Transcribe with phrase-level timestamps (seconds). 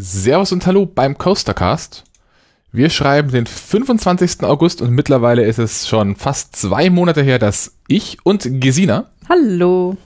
[0.00, 2.04] Servus und Hallo beim Coastercast.
[2.70, 4.44] Wir schreiben den 25.
[4.44, 9.96] August und mittlerweile ist es schon fast zwei Monate her, dass ich und Gesina Hallo.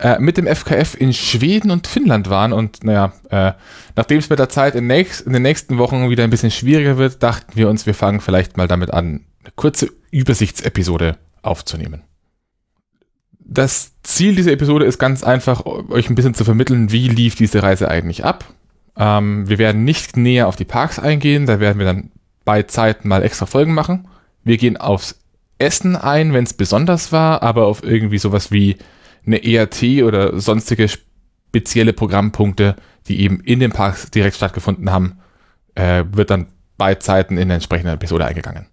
[0.00, 3.52] äh, mit dem FKF in Schweden und Finnland waren und naja, äh,
[3.94, 6.98] nachdem es mit der Zeit in, nächst, in den nächsten Wochen wieder ein bisschen schwieriger
[6.98, 12.02] wird, dachten wir uns, wir fangen vielleicht mal damit an, eine kurze Übersichtsepisode aufzunehmen.
[13.38, 17.62] Das Ziel dieser Episode ist ganz einfach, euch ein bisschen zu vermitteln, wie lief diese
[17.62, 18.44] Reise eigentlich ab.
[18.96, 22.10] Ähm, wir werden nicht näher auf die Parks eingehen, da werden wir dann
[22.44, 24.08] bei Zeit mal extra Folgen machen.
[24.44, 25.18] Wir gehen aufs
[25.58, 28.76] Essen ein, wenn es besonders war, aber auf irgendwie sowas wie
[29.24, 35.20] eine ERT oder sonstige spezielle Programmpunkte, die eben in den Parks direkt stattgefunden haben,
[35.74, 38.66] äh, wird dann bei Zeiten in der entsprechenden Episode eingegangen.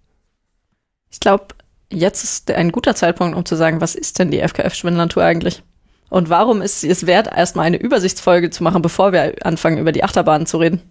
[1.10, 1.54] Ich glaube,
[1.90, 5.62] jetzt ist ein guter Zeitpunkt, um zu sagen, was ist denn die FKF-Schwindelantour eigentlich?
[6.10, 10.04] Und warum ist es wert, erstmal eine Übersichtsfolge zu machen, bevor wir anfangen, über die
[10.04, 10.82] Achterbahnen zu reden?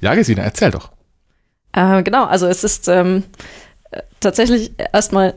[0.00, 0.90] Ja, Gesine, erzähl doch.
[1.72, 3.24] Äh, genau, also es ist ähm,
[3.90, 5.34] äh, tatsächlich erstmal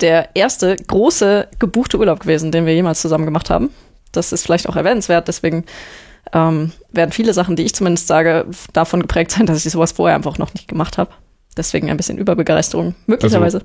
[0.00, 3.70] der erste große gebuchte Urlaub gewesen, den wir jemals zusammen gemacht haben.
[4.12, 5.64] Das ist vielleicht auch erwähnenswert, deswegen
[6.32, 10.16] ähm, werden viele Sachen, die ich zumindest sage, davon geprägt sein, dass ich sowas vorher
[10.16, 11.10] einfach noch nicht gemacht habe.
[11.56, 13.62] Deswegen ein bisschen Überbegeisterung, möglicherweise.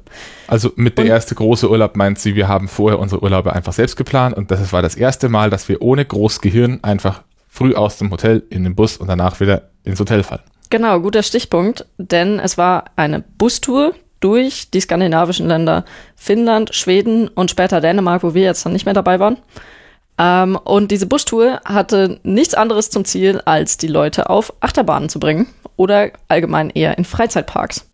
[0.48, 3.54] Also, also mit der Und- erste große Urlaub meint sie, wir haben vorher unsere Urlaube
[3.54, 7.24] einfach selbst geplant und das war das erste Mal, dass wir ohne großes Gehirn einfach
[7.50, 10.42] früh aus dem Hotel in den Bus und danach wieder ins Hotel fallen.
[10.70, 15.84] Genau, guter Stichpunkt, denn es war eine Bustour durch die skandinavischen Länder
[16.16, 19.36] Finnland, Schweden und später Dänemark, wo wir jetzt dann nicht mehr dabei waren.
[20.18, 25.20] Ähm, und diese Bustour hatte nichts anderes zum Ziel, als die Leute auf Achterbahnen zu
[25.20, 27.88] bringen oder allgemein eher in Freizeitparks.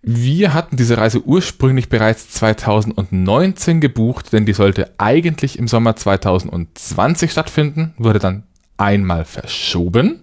[0.00, 7.30] Wir hatten diese Reise ursprünglich bereits 2019 gebucht, denn die sollte eigentlich im Sommer 2020
[7.32, 8.44] stattfinden, wurde dann
[8.76, 10.22] einmal verschoben,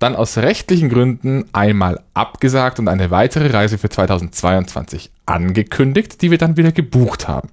[0.00, 6.38] dann aus rechtlichen Gründen einmal abgesagt und eine weitere Reise für 2022 angekündigt, die wir
[6.38, 7.50] dann wieder gebucht haben.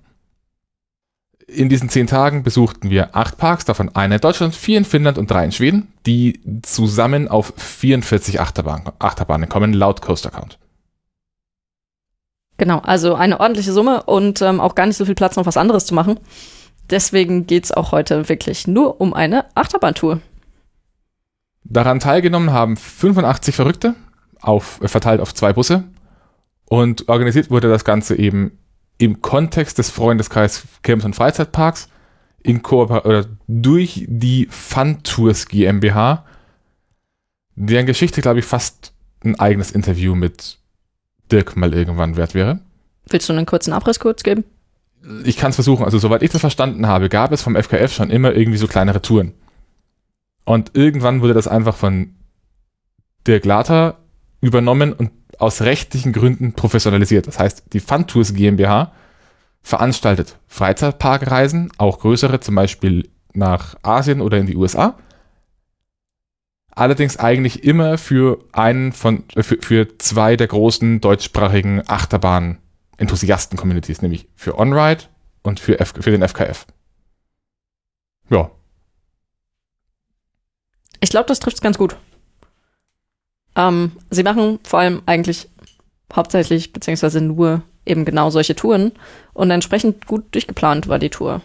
[1.48, 5.20] In diesen zehn Tagen besuchten wir acht Parks, davon einer in Deutschland, vier in Finnland
[5.20, 10.58] und drei in Schweden, die zusammen auf 44 Achterbahnen, Achterbahnen kommen, laut Coaster Count.
[12.58, 15.58] Genau, also eine ordentliche Summe und ähm, auch gar nicht so viel Platz, noch was
[15.58, 16.20] anderes zu machen.
[16.90, 20.22] Deswegen geht's auch heute wirklich nur um eine Achterbahntour.
[21.64, 23.96] Daran teilgenommen haben 85 Verrückte,
[24.42, 25.84] auf, äh, verteilt auf zwei Busse.
[26.68, 28.58] Und organisiert wurde das Ganze eben
[28.98, 31.90] im Kontext des Freundeskreis Camps und Freizeitparks
[32.44, 36.26] in Kooper oder durch die Fun Tours GmbH,
[37.56, 40.60] deren Geschichte, glaube ich, fast ein eigenes Interview mit
[41.32, 42.60] Dirk mal irgendwann wert wäre.
[43.08, 44.44] Willst du einen kurzen Abriss kurz geben?
[45.24, 45.86] Ich kann es versuchen.
[45.86, 49.02] Also, soweit ich das verstanden habe, gab es vom FKF schon immer irgendwie so kleinere
[49.02, 49.34] Touren.
[50.46, 52.16] Und irgendwann wurde das einfach von
[53.28, 53.98] Dirk Later
[54.46, 57.28] übernommen und aus rechtlichen Gründen professionalisiert.
[57.28, 58.94] Das heißt, die Fun Tours GmbH
[59.62, 64.98] veranstaltet Freizeitparkreisen, auch größere, zum Beispiel nach Asien oder in die USA.
[66.72, 74.58] Allerdings eigentlich immer für einen von, für, für zwei der großen deutschsprachigen Achterbahn-Enthusiasten-Communities, nämlich für
[74.58, 75.06] OnRide
[75.42, 76.68] und für, F, für den FKF.
[78.30, 78.52] Ja,
[81.06, 81.96] Ich glaube, das trifft ganz gut.
[83.56, 85.50] Ähm, sie machen vor allem eigentlich
[86.14, 88.92] hauptsächlich beziehungsweise nur eben genau solche Touren
[89.34, 91.42] und entsprechend gut durchgeplant war die Tour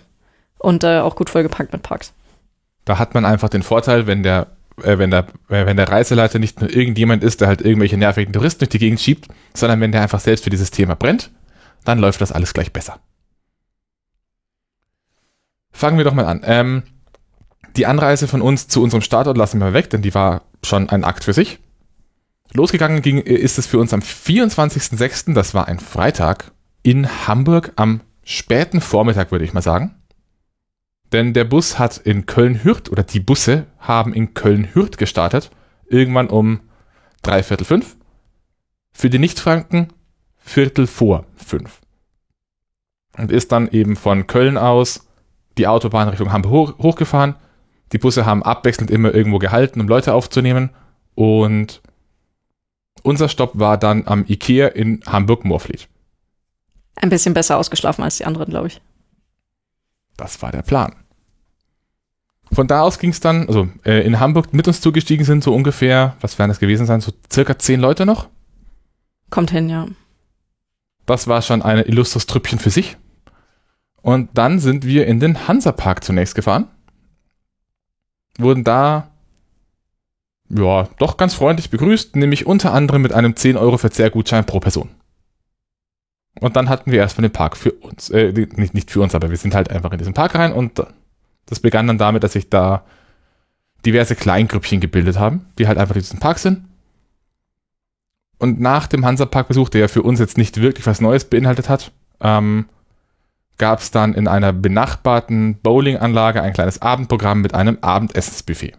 [0.58, 2.12] und äh, auch gut vollgepackt mit Parks.
[2.84, 4.48] Da hat man einfach den Vorteil, wenn der,
[4.82, 8.32] äh, wenn der, äh, wenn der Reiseleiter nicht nur irgendjemand ist, der halt irgendwelche nervigen
[8.32, 11.30] Touristen durch die Gegend schiebt, sondern wenn der einfach selbst für dieses Thema brennt,
[11.84, 12.98] dann läuft das alles gleich besser.
[15.72, 16.42] Fangen wir doch mal an.
[16.44, 16.82] Ähm,
[17.76, 21.04] die Anreise von uns zu unserem Startort lassen wir weg, denn die war schon ein
[21.04, 21.58] Akt für sich.
[22.52, 26.52] Losgegangen ging, ist es für uns am 24.06., das war ein Freitag,
[26.82, 29.94] in Hamburg am späten Vormittag, würde ich mal sagen.
[31.12, 35.50] Denn der Bus hat in Köln-Hürth, oder die Busse haben in Köln-Hürth gestartet,
[35.86, 36.60] irgendwann um
[37.22, 37.96] dreiviertel fünf.
[38.92, 39.92] Für die Nichtfranken
[40.38, 41.80] Viertel vor fünf.
[43.16, 45.06] Und ist dann eben von Köln aus
[45.58, 47.36] die Autobahn Richtung Hamburg hoch, hochgefahren.
[47.92, 50.70] Die Busse haben abwechselnd immer irgendwo gehalten, um Leute aufzunehmen.
[51.14, 51.82] Und
[53.02, 55.88] unser Stopp war dann am Ikea in Hamburg-Moorfleet.
[56.96, 58.80] Ein bisschen besser ausgeschlafen als die anderen, glaube ich.
[60.16, 60.94] Das war der Plan.
[62.52, 65.54] Von da aus ging es dann, also äh, in Hamburg mit uns zugestiegen sind so
[65.54, 68.28] ungefähr, was werden das gewesen sein, so circa zehn Leute noch.
[69.30, 69.86] Kommt hin, ja.
[71.06, 72.96] Das war schon ein illustres Trüppchen für sich.
[74.02, 76.68] Und dann sind wir in den Hansapark zunächst gefahren.
[78.38, 79.10] wurden da
[80.50, 84.90] ja, doch ganz freundlich begrüßt, nämlich unter anderem mit einem 10 Euro Verzehrgutschein pro Person.
[86.40, 88.10] Und dann hatten wir erstmal den Park für uns.
[88.10, 90.82] Äh, nicht, nicht für uns, aber wir sind halt einfach in diesen Park rein und
[91.46, 92.84] das begann dann damit, dass sich da
[93.84, 96.64] diverse Kleingrüppchen gebildet haben, die halt einfach in diesem Park sind.
[98.38, 101.92] Und nach dem Hansapark-Besuch, der ja für uns jetzt nicht wirklich was Neues beinhaltet hat,
[102.20, 102.66] ähm,
[103.58, 108.78] gab es dann in einer benachbarten Bowlinganlage ein kleines Abendprogramm mit einem Abendessensbuffet.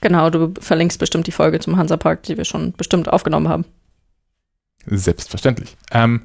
[0.00, 3.64] Genau, du verlinkst bestimmt die Folge zum Hansapark, die wir schon bestimmt aufgenommen haben.
[4.86, 5.76] Selbstverständlich.
[5.90, 6.22] Ähm,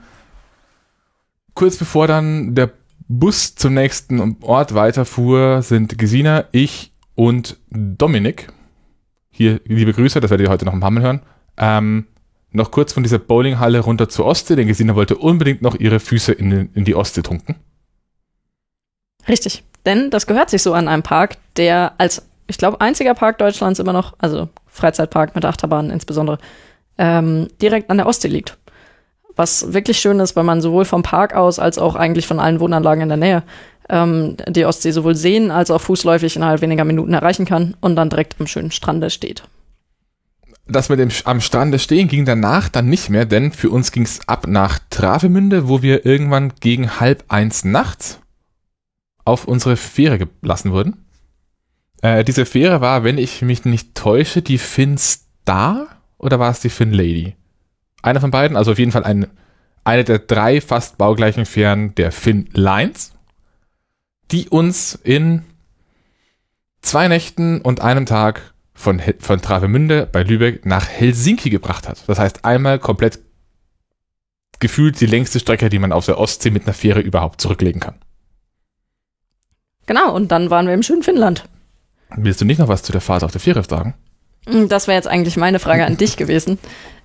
[1.54, 2.72] kurz bevor dann der
[3.08, 8.48] Bus zum nächsten Ort weiterfuhr, sind Gesina, ich und Dominik,
[9.30, 11.22] hier liebe Grüße, das werdet ihr heute noch ein paar Mal hören,
[11.58, 12.08] ähm,
[12.52, 16.32] noch kurz von dieser Bowlinghalle runter zur Ostsee, denn Gesina wollte unbedingt noch ihre Füße
[16.34, 17.56] in, in die Ostsee tunken.
[19.28, 23.38] Richtig, denn das gehört sich so an einem Park, der als, ich glaube, einziger Park
[23.38, 26.38] Deutschlands immer noch, also Freizeitpark mit Achterbahnen insbesondere,
[26.98, 28.58] ähm, direkt an der Ostsee liegt.
[29.38, 32.60] Was wirklich schön ist, weil man sowohl vom Park aus als auch eigentlich von allen
[32.60, 33.44] Wohnanlagen in der Nähe
[33.90, 38.10] ähm, die Ostsee sowohl sehen als auch fußläufig innerhalb weniger Minuten erreichen kann und dann
[38.10, 39.44] direkt am schönen Strande steht.
[40.68, 44.04] Das mit dem am Strande stehen ging danach dann nicht mehr, denn für uns ging
[44.04, 48.20] es ab nach Travemünde, wo wir irgendwann gegen halb eins nachts
[49.24, 51.06] auf unsere Fähre gelassen wurden.
[52.02, 55.88] Äh, diese Fähre war, wenn ich mich nicht täusche, die Finn Star
[56.18, 57.36] oder war es die Finn Lady?
[58.02, 59.28] Einer von beiden, also auf jeden Fall ein,
[59.84, 63.14] eine der drei fast baugleichen Fähren der Finn Lines,
[64.32, 65.44] die uns in
[66.82, 72.04] zwei Nächten und einem Tag von, von Travemünde bei Lübeck nach Helsinki gebracht hat.
[72.08, 73.20] Das heißt, einmal komplett
[74.60, 77.96] gefühlt die längste Strecke, die man auf der Ostsee mit einer Fähre überhaupt zurücklegen kann.
[79.86, 81.48] Genau, und dann waren wir im schönen Finnland.
[82.16, 83.96] Willst du nicht noch was zu der Fahrt auf der Fähre sagen?
[84.46, 86.58] Das wäre jetzt eigentlich meine Frage an dich gewesen.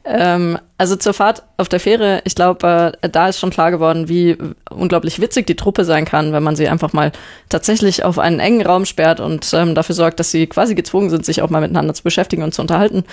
[0.04, 4.08] Ähm, also zur Fahrt auf der Fähre, ich glaube, äh, da ist schon klar geworden,
[4.08, 4.38] wie
[4.70, 7.12] unglaublich witzig die Truppe sein kann, wenn man sie einfach mal
[7.48, 11.26] tatsächlich auf einen engen Raum sperrt und ähm, dafür sorgt, dass sie quasi gezwungen sind,
[11.26, 13.04] sich auch mal miteinander zu beschäftigen und zu unterhalten.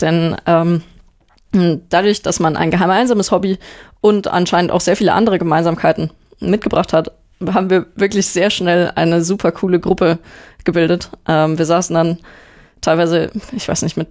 [0.00, 0.82] Denn ähm,
[1.88, 3.58] dadurch, dass man ein gemeinsames Hobby
[4.00, 6.10] und anscheinend auch sehr viele andere Gemeinsamkeiten
[6.40, 7.12] mitgebracht hat,
[7.46, 10.18] haben wir wirklich sehr schnell eine super coole Gruppe
[10.64, 11.10] gebildet.
[11.26, 12.18] Ähm, wir saßen dann
[12.80, 14.08] teilweise, ich weiß nicht, mit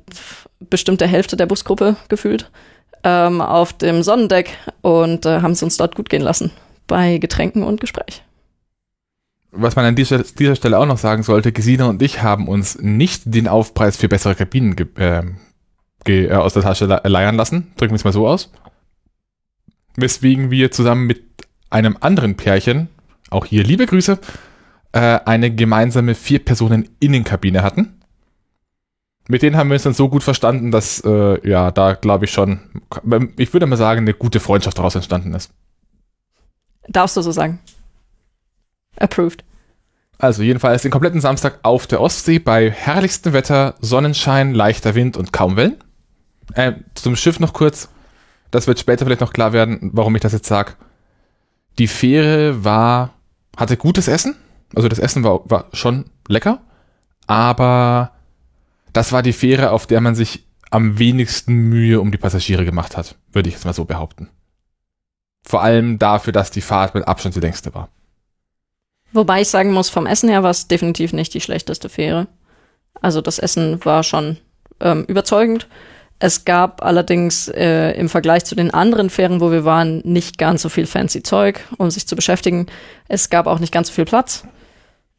[0.59, 2.49] bestimmt der Hälfte der Busgruppe gefühlt,
[3.03, 6.51] ähm, auf dem Sonnendeck und äh, haben es uns dort gut gehen lassen
[6.87, 8.23] bei Getränken und Gespräch.
[9.51, 12.77] Was man an dieser, dieser Stelle auch noch sagen sollte, Gesina und ich haben uns
[12.79, 15.23] nicht den Aufpreis für bessere Kabinen äh,
[16.05, 18.51] äh, aus der Tasche leiern lassen, drücken wir es mal so aus.
[19.95, 21.23] Weswegen wir zusammen mit
[21.71, 22.89] einem anderen Pärchen,
[23.29, 24.19] auch hier liebe Grüße,
[24.91, 27.99] äh, eine gemeinsame Vier-Personen-Innenkabine hatten
[29.29, 32.31] mit denen haben wir uns dann so gut verstanden, dass äh, ja, da glaube ich
[32.31, 32.61] schon,
[33.37, 35.51] ich würde mal sagen, eine gute Freundschaft daraus entstanden ist.
[36.87, 37.59] Darfst du so sagen.
[38.95, 39.43] Approved.
[40.17, 45.31] Also jedenfalls den kompletten Samstag auf der Ostsee bei herrlichstem Wetter, Sonnenschein, leichter Wind und
[45.31, 45.77] kaum Wellen.
[46.55, 47.89] Äh, zum Schiff noch kurz.
[48.49, 50.73] Das wird später vielleicht noch klar werden, warum ich das jetzt sage.
[51.77, 53.13] Die Fähre war,
[53.59, 54.35] hatte gutes Essen.
[54.75, 56.61] Also das Essen war, war schon lecker.
[57.27, 58.11] Aber
[58.93, 62.95] das war die Fähre, auf der man sich am wenigsten Mühe um die Passagiere gemacht
[62.95, 64.29] hat, würde ich jetzt mal so behaupten.
[65.43, 67.89] Vor allem dafür, dass die Fahrt mit Abstand die längste war.
[69.11, 72.27] Wobei ich sagen muss, vom Essen her war es definitiv nicht die schlechteste Fähre.
[73.01, 74.37] Also das Essen war schon
[74.79, 75.67] ähm, überzeugend.
[76.19, 80.61] Es gab allerdings äh, im Vergleich zu den anderen Fähren, wo wir waren, nicht ganz
[80.61, 82.67] so viel fancy Zeug, um sich zu beschäftigen.
[83.07, 84.43] Es gab auch nicht ganz so viel Platz.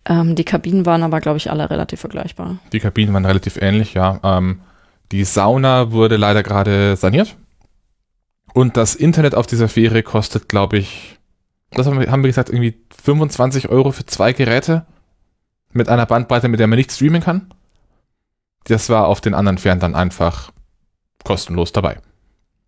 [0.05, 2.59] Ähm, die Kabinen waren aber, glaube ich, alle relativ vergleichbar.
[2.73, 4.21] Die Kabinen waren relativ ähnlich, ja.
[4.23, 4.61] Ähm,
[5.11, 7.37] die Sauna wurde leider gerade saniert.
[8.53, 11.19] Und das Internet auf dieser Fähre kostet, glaube ich,
[11.71, 14.85] das haben wir, haben wir gesagt, irgendwie 25 Euro für zwei Geräte
[15.73, 17.55] mit einer Bandbreite, mit der man nicht streamen kann.
[18.65, 20.51] Das war auf den anderen Fähren dann einfach
[21.25, 21.99] kostenlos dabei.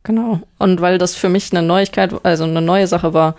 [0.02, 0.40] Genau.
[0.58, 3.36] Und weil das für mich eine Neuigkeit, also eine neue Sache war,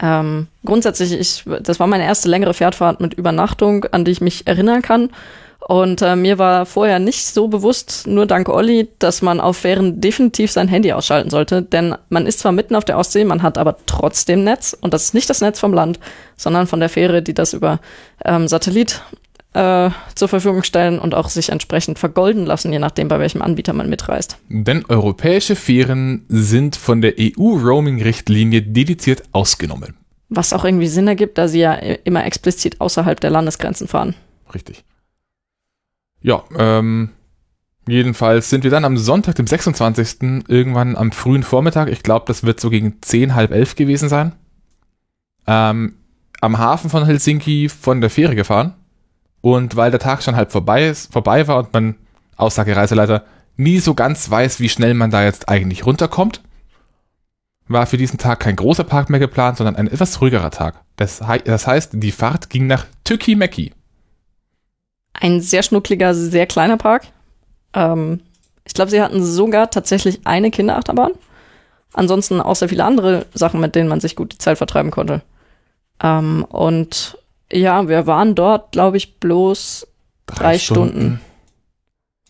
[0.00, 4.46] ähm, grundsätzlich, ich, das war meine erste längere Pferdfahrt mit Übernachtung, an die ich mich
[4.46, 5.10] erinnern kann.
[5.66, 10.00] Und äh, mir war vorher nicht so bewusst, nur dank Olli, dass man auf Fähren
[10.00, 11.62] definitiv sein Handy ausschalten sollte.
[11.62, 14.76] Denn man ist zwar mitten auf der Ostsee, man hat aber trotzdem Netz.
[14.80, 15.98] Und das ist nicht das Netz vom Land,
[16.36, 17.80] sondern von der Fähre, die das über
[18.24, 19.02] ähm, Satellit
[19.54, 23.72] äh, zur Verfügung stellen und auch sich entsprechend vergolden lassen, je nachdem, bei welchem Anbieter
[23.72, 24.38] man mitreist.
[24.48, 29.94] Denn europäische Fähren sind von der EU-Roaming-Richtlinie dediziert ausgenommen.
[30.28, 34.14] Was auch irgendwie Sinn ergibt, da sie ja immer explizit außerhalb der Landesgrenzen fahren.
[34.52, 34.84] Richtig.
[36.20, 37.10] Ja, ähm,
[37.88, 40.44] jedenfalls sind wir dann am Sonntag, dem 26.
[40.48, 44.32] irgendwann am frühen Vormittag, ich glaube, das wird so gegen 10, halb elf gewesen sein,
[45.46, 45.94] ähm,
[46.40, 48.74] am Hafen von Helsinki von der Fähre gefahren.
[49.40, 51.96] Und weil der Tag schon halb vorbei, ist, vorbei war und man,
[52.36, 53.24] Aussage Reiseleiter,
[53.56, 56.42] nie so ganz weiß, wie schnell man da jetzt eigentlich runterkommt,
[57.66, 60.82] war für diesen Tag kein großer Park mehr geplant, sondern ein etwas ruhigerer Tag.
[60.96, 63.72] Das, das heißt, die Fahrt ging nach Tükimäki.
[65.12, 67.08] Ein sehr schnuckliger, sehr kleiner Park.
[67.74, 68.20] Ähm,
[68.64, 71.12] ich glaube, sie hatten sogar tatsächlich eine Kinderachterbahn.
[71.92, 75.22] Ansonsten auch sehr viele andere Sachen, mit denen man sich gut die Zeit vertreiben konnte.
[76.02, 77.18] Ähm, und
[77.52, 79.86] ja, wir waren dort, glaube ich, bloß
[80.26, 81.20] Drei Stunden.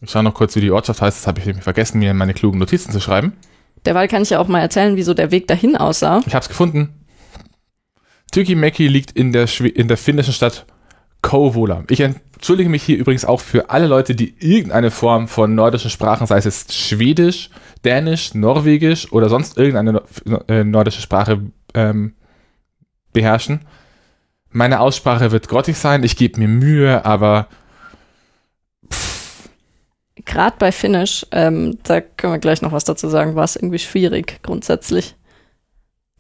[0.01, 1.19] Ich schaue noch kurz, wie die Ortschaft heißt.
[1.19, 3.33] Das habe ich nämlich vergessen, mir in meine klugen Notizen zu schreiben.
[3.85, 6.21] Derweil kann ich ja auch mal erzählen, wieso der Weg dahin aussah.
[6.27, 7.05] Ich habe es gefunden.
[8.31, 10.67] Tükimäki liegt in der, Schwe in der finnischen Stadt
[11.23, 11.85] Kouvola.
[11.89, 16.27] Ich entschuldige mich hier übrigens auch für alle Leute, die irgendeine Form von nordischen Sprachen,
[16.27, 17.51] sei es jetzt Schwedisch,
[17.85, 20.03] Dänisch, Norwegisch oder sonst irgendeine
[20.49, 21.41] äh, nordische Sprache
[21.75, 22.15] ähm,
[23.13, 23.61] beherrschen.
[24.51, 27.49] Meine Aussprache wird grottig sein, ich gebe mir Mühe, aber
[30.25, 33.79] Gerade bei Finnisch, ähm, da können wir gleich noch was dazu sagen, war es irgendwie
[33.79, 35.15] schwierig grundsätzlich.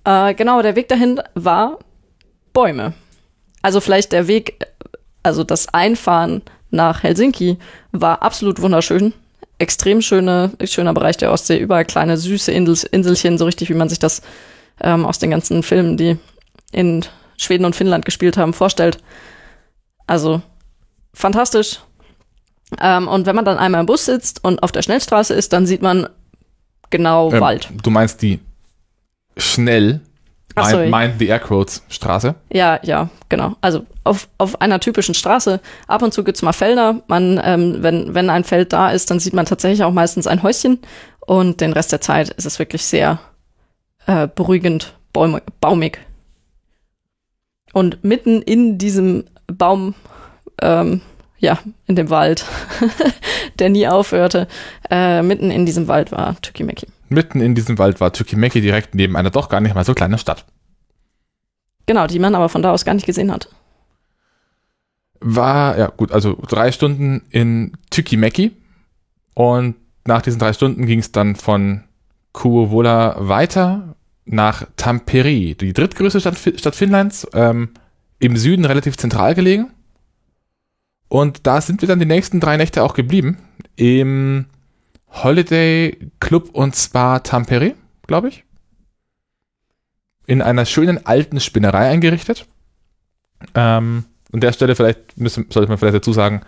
[0.05, 1.79] Äh, genau, der Weg dahin war
[2.55, 2.95] Bäume.
[3.61, 4.65] Also vielleicht der Weg,
[5.23, 7.59] also das Einfahren nach Helsinki
[7.93, 9.13] war absolut wunderschön.
[9.59, 13.89] Extrem schöne, schöner Bereich der Ostsee, überall kleine süße Insel, Inselchen, so richtig wie man
[13.89, 14.23] sich das
[14.81, 16.17] ähm, aus den ganzen Filmen, die
[16.73, 17.05] in
[17.39, 18.99] Schweden und Finnland gespielt haben, vorstellt.
[20.07, 20.43] Also
[21.15, 21.81] fantastisch.
[22.81, 25.67] Ähm, und wenn man dann einmal im Bus sitzt und auf der Schnellstraße ist, dann
[25.67, 26.09] sieht man
[26.91, 27.69] genau ähm, Wald.
[27.83, 28.41] du meinst die
[29.37, 30.01] schnell,
[30.55, 32.35] Ach mind, mind the Air Quotes Straße.
[32.51, 33.55] Ja, ja, genau.
[33.61, 37.03] Also auf, auf einer typischen Straße, ab und zu gibt's mal Felder.
[37.07, 40.43] Man, ähm, wenn, wenn ein Feld da ist, dann sieht man tatsächlich auch meistens ein
[40.43, 40.81] Häuschen.
[41.21, 43.21] Und den Rest der Zeit ist es wirklich sehr
[44.07, 46.01] äh, beruhigend, baumig.
[47.79, 49.95] Und mitten in diesem Baum,
[50.61, 51.01] ähm,
[51.39, 52.45] ja, in dem Wald,
[53.61, 54.49] der nie aufhörte,
[54.91, 56.89] äh, mitten in diesem Wald war Tükimäki.
[57.09, 60.19] Mitten in diesem Wald war Tükimäki direkt neben einer doch gar nicht mal so kleinen
[60.19, 60.45] Stadt.
[61.87, 63.49] Genau, die man aber von da aus gar nicht gesehen hat.
[65.21, 68.57] War, ja gut, also drei Stunden in Tükimäki
[69.35, 71.85] und nach diesen drei Stunden ging es dann von
[72.33, 73.95] Kuovola weiter
[74.29, 77.71] nach Tampere, die drittgrößte Stadt, Stadt Finnlands, ähm,
[78.19, 79.71] im Süden relativ zentral gelegen.
[81.09, 83.39] Und da sind wir dann die nächsten drei Nächte auch geblieben.
[83.77, 84.47] Im
[85.11, 87.75] Holiday Club und Spa Tampere,
[88.07, 88.45] glaube ich.
[90.27, 92.47] In einer schönen alten Spinnerei eingerichtet.
[93.55, 96.43] Ähm, an der Stelle vielleicht müssen, sollte man vielleicht dazu sagen,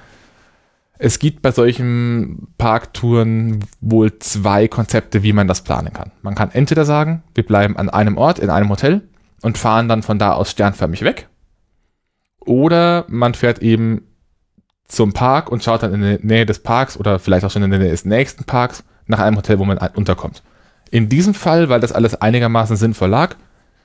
[1.03, 6.13] es gibt bei solchen Parktouren wohl zwei Konzepte, wie man das planen kann.
[6.21, 9.09] Man kann entweder sagen, wir bleiben an einem Ort, in einem Hotel
[9.41, 11.29] und fahren dann von da aus sternförmig weg.
[12.41, 14.03] Oder man fährt eben
[14.89, 17.71] zum Park und schaut dann in der Nähe des Parks oder vielleicht auch schon in
[17.71, 20.43] der Nähe des nächsten Parks nach einem Hotel, wo man unterkommt.
[20.91, 23.37] In diesem Fall, weil das alles einigermaßen sinnvoll lag,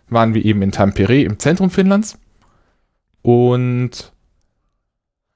[0.09, 2.19] waren wir eben in Tampere im Zentrum Finnlands
[3.21, 4.11] und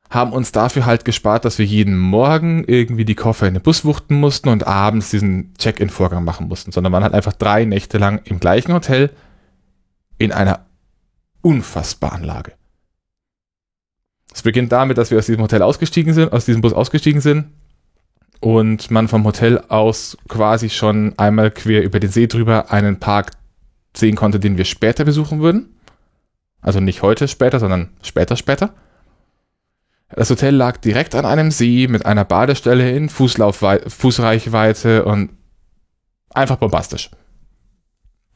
[0.10, 3.86] haben uns dafür halt gespart, dass wir jeden Morgen irgendwie die Koffer in den Bus
[3.86, 8.22] wuchten mussten und abends diesen Check-in-Vorgang machen mussten, sondern waren halt einfach drei Nächte lang
[8.26, 9.12] im gleichen Hotel
[10.18, 10.66] in einer
[11.42, 12.54] unfassbaren Lage.
[14.34, 17.46] Es beginnt damit, dass wir aus diesem Hotel ausgestiegen sind, aus diesem Bus ausgestiegen sind
[18.40, 23.32] und man vom Hotel aus quasi schon einmal quer über den See drüber einen Park
[23.96, 25.76] sehen konnte, den wir später besuchen würden.
[26.62, 28.74] Also nicht heute später, sondern später später.
[30.10, 35.30] Das Hotel lag direkt an einem See mit einer Badestelle in Fußlaufwei Fußreichweite und
[36.34, 37.10] einfach bombastisch.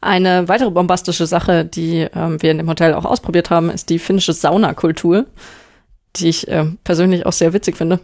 [0.02, 4.00] Eine weitere bombastische Sache, die ähm, wir in dem Hotel auch ausprobiert haben, ist die
[4.00, 5.26] finnische Saunakultur,
[6.18, 8.00] die ich äh, persönlich auch sehr witzig finde.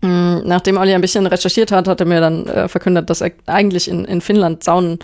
[0.00, 3.32] Mm, Nachdem Olli ein bisschen recherchiert hat, hat er mir dann äh, verkündet, dass er
[3.46, 4.98] eigentlich in, in Finnland Saunen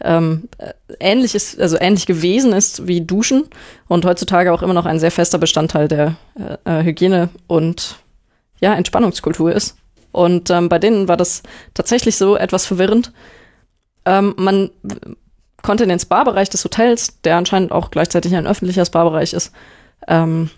[0.00, 3.44] ähm, äh, ähnlich ist, also ähnlich gewesen ist wie Duschen
[3.88, 6.16] und heutzutage auch immer noch ein sehr fester Bestandteil der
[6.64, 7.96] äh, Hygiene und
[8.60, 9.76] ja, Entspannungskultur ist.
[10.12, 11.42] Und ähm, bei denen war das
[11.74, 13.12] tatsächlich so etwas verwirrend.
[14.04, 14.70] Ähm, man
[15.62, 19.52] konnte in den Spa-Bereich des Hotels, der anscheinend auch gleichzeitig ein öffentlicher Spa-Bereich ist,
[20.06, 20.50] ähm,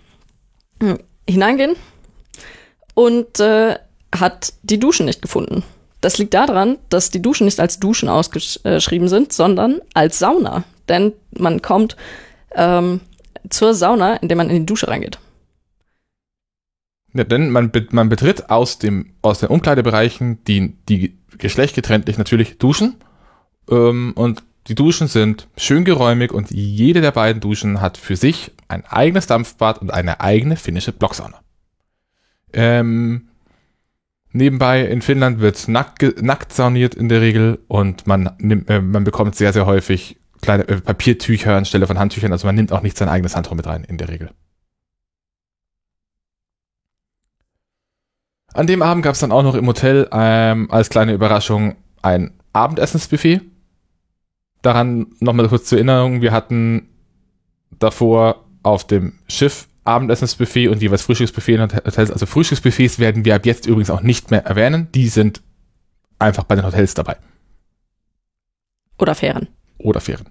[1.27, 1.75] hineingehen
[2.93, 3.77] und äh,
[4.13, 5.63] hat die Duschen nicht gefunden.
[6.01, 10.63] Das liegt daran, dass die Duschen nicht als Duschen ausgeschrieben sind, sondern als Sauna.
[10.89, 11.97] Denn man kommt
[12.55, 13.01] ähm,
[13.49, 15.19] zur Sauna, indem man in die Dusche reingeht.
[17.13, 22.97] Ja, denn man, man betritt aus, dem, aus den Umkleidebereichen, die, die geschlechtgetrenntlich natürlich duschen.
[23.69, 28.51] Ähm, und die Duschen sind schön geräumig und jede der beiden Duschen hat für sich
[28.67, 31.39] ein eigenes Dampfbad und eine eigene finnische Blocksauna.
[32.53, 33.29] Ähm,
[34.37, 39.03] nebenbei in Finnland wird nackt, nackt sauniert in der Regel und man, nimmt, äh, man
[39.03, 42.31] bekommt sehr, sehr häufig kleine äh, Papiertücher anstelle von Handtüchern.
[42.31, 44.31] Also man nimmt auch nicht sein eigenes Handtuch mit rein in der Regel.
[48.53, 52.31] An dem Abend gab es dann auch noch im Hotel ähm, als kleine Überraschung ein
[52.53, 53.41] Abendessensbuffet.
[54.61, 56.89] Daran nochmal kurz zur Erinnerung, wir hatten
[57.77, 62.11] davor auf dem Schiff Abendessensbuffet und jeweils Frühstücksbuffet in Hotels.
[62.11, 64.89] Also Frühstücksbuffets werden wir ab jetzt übrigens auch nicht mehr erwähnen.
[64.93, 65.41] Die sind
[66.19, 67.17] einfach bei den Hotels dabei.
[68.99, 69.47] Oder Fähren.
[69.77, 70.27] Oder Fähren.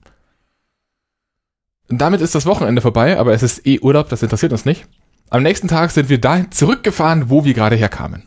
[1.88, 4.86] Damit ist das Wochenende vorbei, aber es ist eh Urlaub, das interessiert uns nicht.
[5.30, 8.24] Am nächsten Tag sind wir dahin zurückgefahren, wo wir gerade herkamen.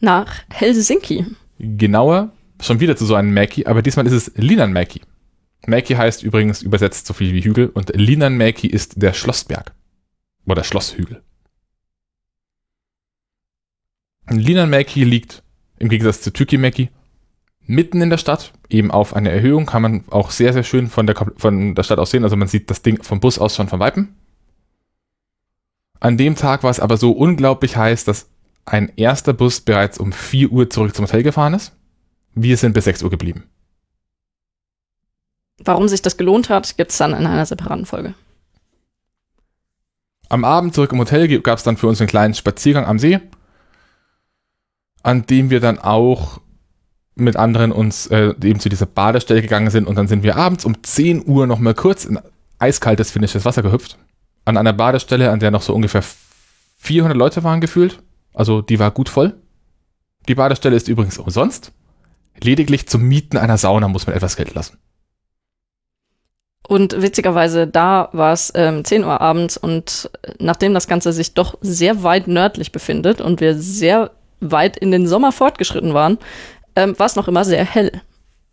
[0.00, 1.24] Nach Helsinki.
[1.58, 5.00] Genauer, schon wieder zu so einem Mäki, aber diesmal ist es Linnanmäki.
[5.66, 9.72] Mäki heißt übrigens übersetzt so viel wie Hügel und Linnanmäki ist der Schlossberg.
[10.46, 11.22] Oder Schlosshügel.
[14.28, 15.42] Linnanmäki liegt
[15.78, 16.90] im Gegensatz zu Tykimäki
[17.66, 21.06] mitten in der Stadt, eben auf einer Erhöhung, kann man auch sehr, sehr schön von
[21.06, 22.24] der, von der Stadt aus sehen.
[22.24, 24.14] Also man sieht das Ding vom Bus aus schon von Weitem.
[25.98, 28.28] An dem Tag war es aber so unglaublich heiß, dass
[28.64, 31.72] ein erster Bus bereits um 4 Uhr zurück zum Hotel gefahren ist.
[32.34, 33.44] Wir sind bis 6 Uhr geblieben.
[35.58, 38.14] Warum sich das gelohnt hat, gibt's dann in einer separaten Folge.
[40.28, 43.20] Am Abend zurück im Hotel gab es dann für uns einen kleinen Spaziergang am See,
[45.02, 46.40] an dem wir dann auch
[47.14, 50.64] mit anderen uns äh, eben zu dieser Badestelle gegangen sind und dann sind wir abends
[50.64, 52.18] um 10 Uhr nochmal kurz in
[52.58, 53.98] eiskaltes finnisches Wasser gehüpft.
[54.44, 56.02] An einer Badestelle, an der noch so ungefähr
[56.78, 58.02] 400 Leute waren gefühlt.
[58.34, 59.34] Also die war gut voll.
[60.28, 61.72] Die Badestelle ist übrigens umsonst.
[62.40, 64.76] Lediglich zum Mieten einer Sauna muss man etwas Geld lassen.
[66.68, 71.56] Und witzigerweise, da war es ähm, 10 Uhr abends und nachdem das Ganze sich doch
[71.60, 76.18] sehr weit nördlich befindet und wir sehr weit in den Sommer fortgeschritten waren,
[76.74, 77.92] ähm, war es noch immer sehr hell.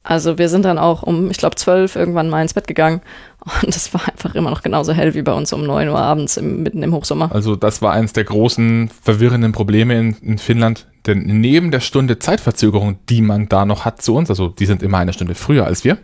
[0.03, 3.01] Also wir sind dann auch um, ich glaube, 12 irgendwann mal ins Bett gegangen
[3.63, 6.37] und es war einfach immer noch genauso hell wie bei uns um 9 Uhr abends
[6.37, 7.31] im, mitten im Hochsommer.
[7.33, 12.19] Also das war eines der großen verwirrenden Probleme in, in Finnland, denn neben der Stunde
[12.19, 15.65] Zeitverzögerung, die man da noch hat zu uns, also die sind immer eine Stunde früher
[15.65, 15.97] als wir,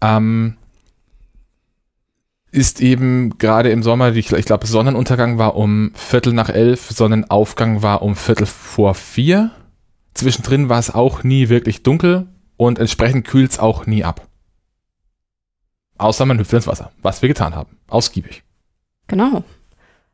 [0.00, 0.56] ähm,
[2.52, 7.82] ist eben gerade im Sommer, ich, ich glaube, Sonnenuntergang war um Viertel nach elf, Sonnenaufgang
[7.82, 9.50] war um Viertel vor vier.
[10.12, 14.28] Zwischendrin war es auch nie wirklich dunkel und entsprechend kühlt es auch nie ab.
[15.96, 17.78] Außer man hüpft ins Wasser, was wir getan haben.
[17.88, 18.44] Ausgiebig.
[19.06, 19.44] Genau.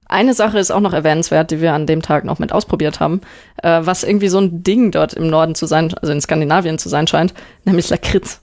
[0.07, 3.21] Eine Sache ist auch noch erwähnenswert, die wir an dem Tag noch mit ausprobiert haben,
[3.63, 6.89] äh, was irgendwie so ein Ding dort im Norden zu sein, also in Skandinavien zu
[6.89, 8.41] sein scheint, nämlich Lakritz.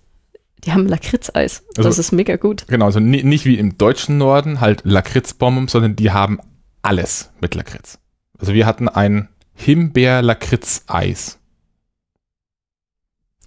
[0.65, 1.63] Die haben Lakritzeis.
[1.77, 2.65] Also- das ist mega gut.
[2.67, 6.39] Genau, also ni- nicht wie im deutschen Norden, halt Lakritzbomben, sondern die haben
[6.81, 7.99] alles mit Lakritz.
[8.39, 11.39] Also wir hatten ein Himbeer-Lakritz-Eis.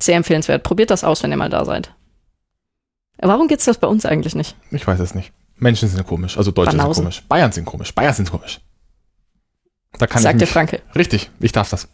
[0.01, 0.63] Sehr empfehlenswert.
[0.63, 1.93] Probiert das aus, wenn ihr mal da seid.
[3.21, 4.57] Warum gibt's das bei uns eigentlich nicht?
[4.71, 5.33] Ich weiß es nicht.
[5.57, 6.95] Menschen sind komisch, also Deutsche Banausen.
[6.95, 7.23] sind komisch.
[7.29, 8.61] Bayern sind komisch, Bayern sind komisch.
[9.99, 10.83] Da kann Sagt ich der Franke.
[10.95, 11.89] Richtig, ich darf das.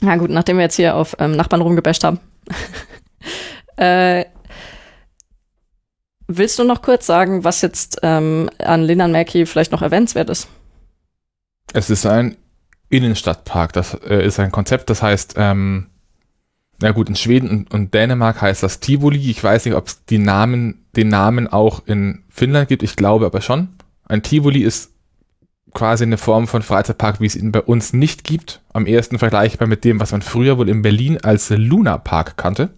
[0.00, 2.18] Na gut, nachdem wir jetzt hier auf ähm, Nachbarn rumgebasht haben.
[3.76, 4.24] äh,
[6.28, 10.48] willst du noch kurz sagen, was jetzt ähm, an Linnanmäki vielleicht noch erwähnenswert ist?
[11.72, 12.36] Es ist ein
[12.88, 13.72] Innenstadtpark.
[13.72, 15.86] Das äh, ist ein Konzept, das heißt, ähm,
[16.80, 19.30] na gut, in Schweden und, und Dänemark heißt das Tivoli.
[19.30, 22.82] Ich weiß nicht, ob es den Namen auch in Finnland gibt.
[22.82, 23.68] Ich glaube aber schon.
[24.08, 24.90] Ein Tivoli ist
[25.72, 28.60] quasi eine Form von Freizeitpark, wie es ihn bei uns nicht gibt.
[28.72, 32.70] Am ehesten vergleichbar mit dem, was man früher wohl in Berlin als Luna Park kannte.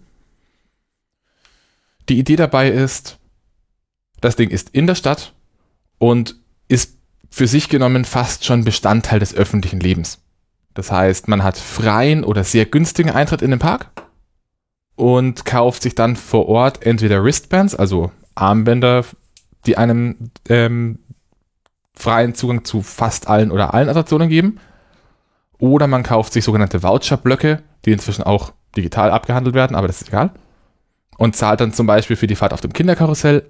[2.09, 3.19] Die Idee dabei ist,
[4.19, 5.33] das Ding ist in der Stadt
[5.99, 6.35] und
[6.67, 6.97] ist
[7.29, 10.19] für sich genommen fast schon Bestandteil des öffentlichen Lebens.
[10.73, 13.91] Das heißt, man hat freien oder sehr günstigen Eintritt in den Park
[14.95, 19.05] und kauft sich dann vor Ort entweder Wristbands, also Armbänder,
[19.67, 20.99] die einem ähm,
[21.93, 24.59] freien Zugang zu fast allen oder allen Attraktionen geben,
[25.59, 30.07] oder man kauft sich sogenannte Voucherblöcke, die inzwischen auch digital abgehandelt werden, aber das ist
[30.07, 30.31] egal,
[31.19, 33.45] und zahlt dann zum Beispiel für die Fahrt auf dem Kinderkarussell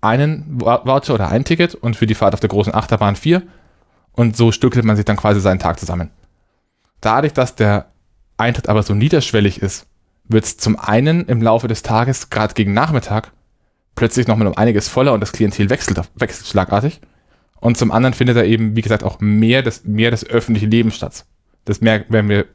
[0.00, 3.42] einen Vou- Voucher oder ein Ticket und für die Fahrt auf der großen Achterbahn vier.
[4.10, 6.10] Und so stückelt man sich dann quasi seinen Tag zusammen.
[7.00, 7.92] Dadurch, dass der
[8.36, 9.86] Eintritt aber so niederschwellig ist,
[10.24, 13.30] wird es zum einen im Laufe des Tages, gerade gegen Nachmittag,
[13.94, 17.00] plötzlich nochmal um einiges voller und das Klientel wechselt, wechselt schlagartig.
[17.60, 20.90] Und zum anderen findet da eben, wie gesagt, auch mehr das, mehr das öffentliche Leben
[20.90, 21.24] statt.
[21.64, 22.46] Das mehr, werden wir,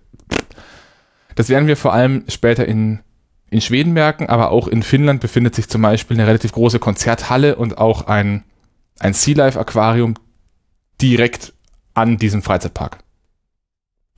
[1.35, 2.99] das werden wir vor allem später in,
[3.49, 7.55] in Schweden merken, aber auch in Finnland befindet sich zum Beispiel eine relativ große Konzerthalle
[7.55, 8.43] und auch ein,
[8.99, 10.15] ein Sea Life Aquarium
[11.01, 11.53] direkt
[11.93, 12.99] an diesem Freizeitpark.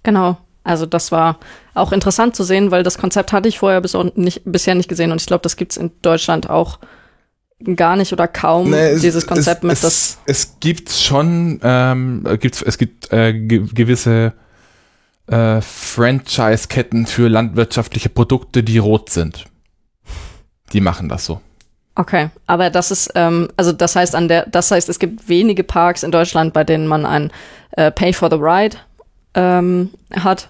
[0.03, 0.37] Genau.
[0.63, 1.39] Also das war
[1.73, 5.11] auch interessant zu sehen, weil das Konzept hatte ich vorher bis nicht, bisher nicht gesehen
[5.11, 6.79] und ich glaube, das gibt es in Deutschland auch
[7.75, 10.19] gar nicht oder kaum nee, es, dieses Konzept es, mit es, das.
[10.25, 14.33] Es gibt schon, ähm, gibt's, es gibt äh, ge gewisse
[15.31, 19.45] äh, Franchise-Ketten für landwirtschaftliche Produkte, die rot sind.
[20.73, 21.41] Die machen das so.
[21.95, 25.63] Okay, aber das ist, ähm, also das heißt an der, das heißt, es gibt wenige
[25.63, 27.31] Parks in Deutschland, bei denen man ein
[27.71, 28.77] äh, Pay for the Ride
[29.33, 30.49] ähm, hat,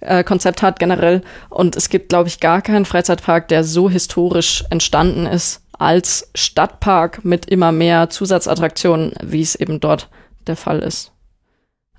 [0.00, 1.22] äh, Konzept hat generell.
[1.48, 7.24] Und es gibt, glaube ich, gar keinen Freizeitpark, der so historisch entstanden ist als Stadtpark
[7.24, 10.08] mit immer mehr Zusatzattraktionen, wie es eben dort
[10.46, 11.13] der Fall ist.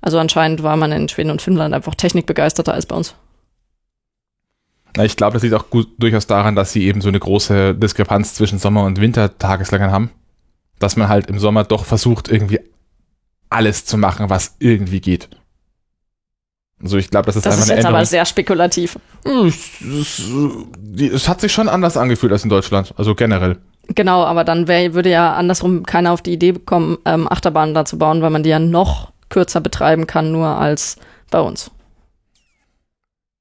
[0.06, 3.16] Also anscheinend war man in Schweden und Finnland einfach technikbegeisterter als bei uns.
[5.02, 8.34] Ich glaube, das liegt auch gut, durchaus daran, dass sie eben so eine große Diskrepanz
[8.34, 10.12] zwischen Sommer- und Wintertageslängen haben.
[10.78, 12.60] Dass man halt im Sommer doch versucht, irgendwie
[13.50, 15.28] alles zu machen, was irgendwie geht.
[16.80, 17.96] Also ich glaube, das ist das einfach ist eine jetzt Änderung.
[17.96, 19.00] aber sehr spekulativ.
[21.12, 23.58] Es hat sich schon anders angefühlt als in Deutschland, also generell.
[23.88, 27.84] Genau, aber dann wär, würde ja andersrum keiner auf die Idee bekommen, ähm, Achterbahnen da
[27.84, 30.96] zu bauen, weil man die ja noch kürzer betreiben kann, nur als
[31.30, 31.70] bei uns.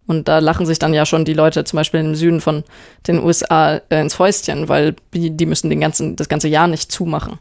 [0.08, 2.64] Und da lachen sich dann ja schon die Leute zum Beispiel im Süden von
[3.08, 6.92] den USA äh, ins Fäustchen, weil die, die müssen den ganzen, das ganze Jahr nicht
[6.92, 7.40] zumachen.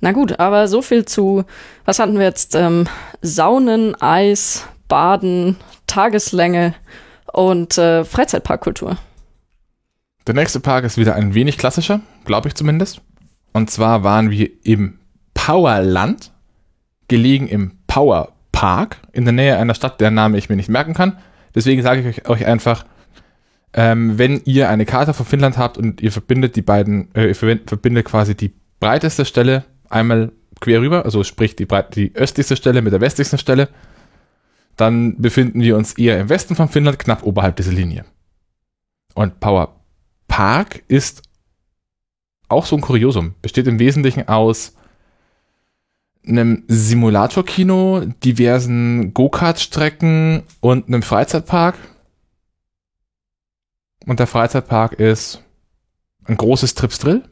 [0.00, 1.44] Na gut, aber so viel zu,
[1.84, 2.54] was hatten wir jetzt?
[2.54, 2.86] Ähm,
[3.20, 6.74] Saunen, Eis, Baden, Tageslänge
[7.32, 8.96] und äh, Freizeitparkkultur.
[10.26, 13.00] Der nächste Park ist wieder ein wenig klassischer, glaube ich zumindest.
[13.52, 14.98] Und zwar waren wir im
[15.34, 16.30] Powerland,
[17.10, 20.94] gelegen im Power Park in der Nähe einer Stadt, deren Name ich mir nicht merken
[20.94, 21.18] kann.
[21.54, 22.86] Deswegen sage ich euch einfach,
[23.74, 27.34] ähm, wenn ihr eine Karte von Finnland habt und ihr verbindet die beiden, äh, ihr
[27.34, 32.92] verbindet quasi die breiteste Stelle einmal quer rüber, also sprich die, die östlichste Stelle mit
[32.92, 33.68] der westlichsten Stelle,
[34.76, 38.04] dann befinden wir uns eher im Westen von Finnland, knapp oberhalb dieser Linie.
[39.14, 39.80] Und Power
[40.28, 41.22] Park ist
[42.48, 43.34] auch so ein Kuriosum.
[43.42, 44.74] Besteht im Wesentlichen aus
[46.26, 51.76] einem Simulatorkino, diversen Go-Kart-Strecken und einem Freizeitpark.
[54.06, 55.42] Und der Freizeitpark ist
[56.24, 57.24] ein großes Trips Drill.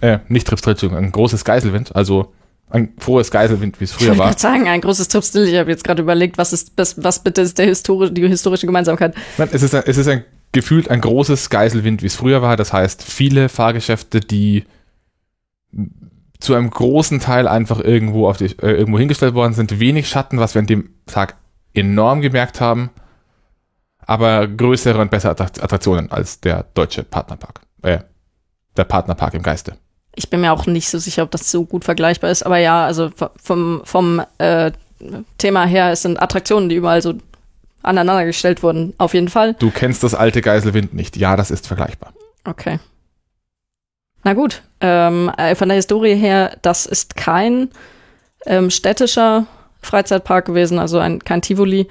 [0.00, 2.32] Äh, nicht Trips Drill, Entschuldigung, ein großes Geiselwind, also
[2.70, 4.30] ein frohes Geiselwind, wie es früher war.
[4.30, 5.46] Ich sagen, ein großes Trips Drill.
[5.46, 8.66] Ich habe jetzt gerade überlegt, was ist, was, was bitte ist der historische, die historische
[8.66, 9.14] Gemeinsamkeit?
[9.36, 12.56] Nein, es ist, ein, es ist ein gefühlt ein großes Geiselwind, wie es früher war.
[12.56, 14.64] Das heißt, viele Fahrgeschäfte, die
[16.42, 19.78] zu einem großen Teil einfach irgendwo auf die, äh, irgendwo hingestellt worden sind.
[19.78, 21.36] Wenig Schatten, was wir an dem Tag
[21.72, 22.90] enorm gemerkt haben,
[24.04, 27.60] aber größere und bessere Attraktionen als der deutsche Partnerpark.
[27.82, 27.98] Äh,
[28.76, 29.76] der Partnerpark im Geiste.
[30.14, 32.84] Ich bin mir auch nicht so sicher, ob das so gut vergleichbar ist, aber ja,
[32.84, 33.10] also
[33.42, 34.72] vom, vom äh,
[35.38, 37.14] Thema her, es sind Attraktionen, die überall so
[37.82, 39.54] aneinandergestellt wurden, auf jeden Fall.
[39.54, 41.16] Du kennst das alte Geiselwind nicht.
[41.16, 42.12] Ja, das ist vergleichbar.
[42.44, 42.78] Okay.
[44.24, 47.70] Na gut, ähm, äh, von der Historie her, das ist kein
[48.46, 49.46] ähm, städtischer
[49.80, 51.88] Freizeitpark gewesen, also ein, kein Tivoli,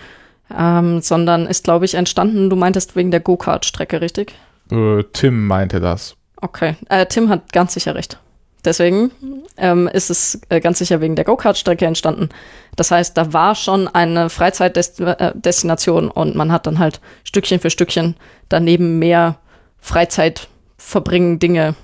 [0.58, 4.34] ähm, sondern ist, glaube ich, entstanden, du meintest wegen der Go-Kart-Strecke, richtig?
[4.72, 6.15] Äh, Tim meinte das.
[6.38, 8.17] Okay, äh, Tim hat ganz sicher recht.
[8.63, 9.12] Deswegen
[9.58, 12.30] ähm, ist es äh, ganz sicher wegen der Go-Kart-Strecke entstanden.
[12.76, 17.72] Das heißt, da war schon eine Freizeitdestination äh, und man hat dann halt Stückchen für
[17.72, 18.15] Stückchen
[18.50, 19.38] daneben mehr
[19.80, 21.76] Freizeit verbringen Dinge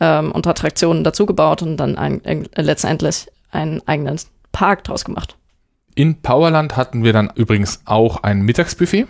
[0.00, 4.20] ähm, und Attraktionen dazugebaut und dann ein, äh, letztendlich einen eigenen
[4.52, 5.36] Park draus gemacht.
[5.94, 9.06] In Powerland hatten wir dann übrigens auch ein Mittagsbuffet.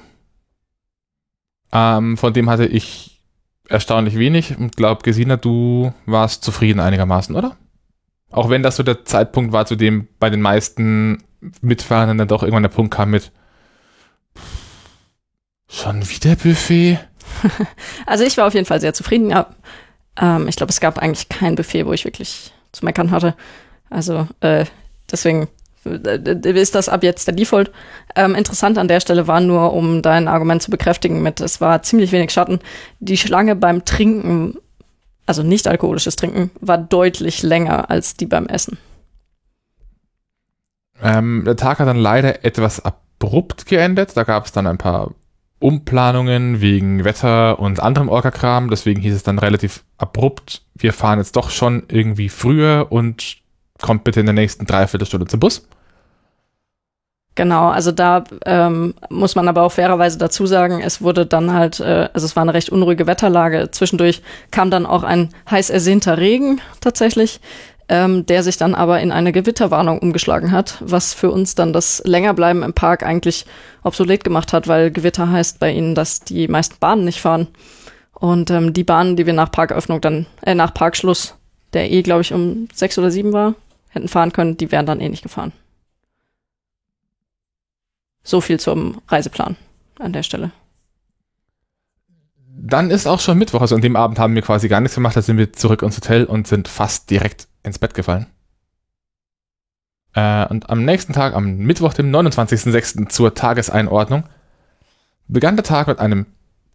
[1.72, 3.20] Ähm, von dem hatte ich
[3.68, 7.56] erstaunlich wenig und glaube, Gesina, du warst zufrieden einigermaßen, oder?
[8.30, 11.22] Auch wenn das so der Zeitpunkt war, zu dem bei den meisten
[11.60, 13.32] Mitfahrenden dann doch irgendwann der Punkt kam mit
[15.68, 16.98] schon wieder Buffet?
[18.06, 19.46] also ich war auf jeden Fall sehr zufrieden, ja.
[20.20, 23.34] Ähm, ich glaube, es gab eigentlich kein Buffet, wo ich wirklich zu meckern hatte.
[23.88, 24.66] Also äh,
[25.10, 25.48] deswegen
[25.84, 27.72] äh, ist das ab jetzt der Default.
[28.14, 31.82] Ähm, interessant an der Stelle war nur, um dein Argument zu bekräftigen, mit es war
[31.82, 32.60] ziemlich wenig Schatten.
[33.00, 34.56] Die Schlange beim Trinken,
[35.26, 38.78] also nicht alkoholisches Trinken, war deutlich länger als die beim Essen.
[41.02, 44.16] Ähm, der Tag hat dann leider etwas abrupt geendet.
[44.16, 45.12] Da gab es dann ein paar
[45.60, 48.70] Umplanungen wegen Wetter und anderem Orga-Kram.
[48.70, 53.36] Deswegen hieß es dann relativ abrupt, wir fahren jetzt doch schon irgendwie früher und
[53.80, 55.66] kommt bitte in der nächsten Dreiviertelstunde zum Bus.
[57.36, 61.78] Genau, also da ähm, muss man aber auch fairerweise dazu sagen, es wurde dann halt,
[61.80, 63.70] äh, also es war eine recht unruhige Wetterlage.
[63.70, 64.20] Zwischendurch
[64.50, 67.40] kam dann auch ein heiß ersehnter Regen tatsächlich,
[67.90, 72.00] ähm, der sich dann aber in eine Gewitterwarnung umgeschlagen hat, was für uns dann das
[72.06, 73.46] Längerbleiben im Park eigentlich
[73.82, 77.48] obsolet gemacht hat, weil Gewitter heißt bei ihnen, dass die meisten Bahnen nicht fahren.
[78.12, 81.34] Und ähm, die Bahnen, die wir nach Parköffnung dann, äh, nach Parkschluss,
[81.72, 83.54] der eh, glaube ich, um sechs oder sieben war,
[83.88, 85.52] hätten fahren können, die wären dann eh nicht gefahren.
[88.22, 89.56] So viel zum Reiseplan
[89.98, 90.52] an der Stelle.
[92.56, 95.16] Dann ist auch schon Mittwoch, also an dem Abend haben wir quasi gar nichts gemacht,
[95.16, 98.26] da sind wir zurück ins Hotel und sind fast direkt ins Bett gefallen.
[100.14, 103.08] Äh, und am nächsten Tag, am Mittwoch, dem 29.06.
[103.08, 104.24] zur Tageseinordnung,
[105.28, 106.26] begann der Tag mit einem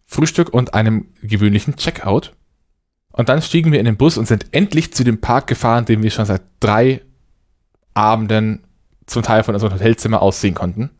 [0.06, 2.32] Frühstück und einem gewöhnlichen Checkout.
[3.12, 6.02] Und dann stiegen wir in den Bus und sind endlich zu dem Park gefahren, den
[6.02, 7.02] wir schon seit drei
[7.94, 8.64] Abenden
[9.06, 10.90] zum Teil von unserem Hotelzimmer aussehen konnten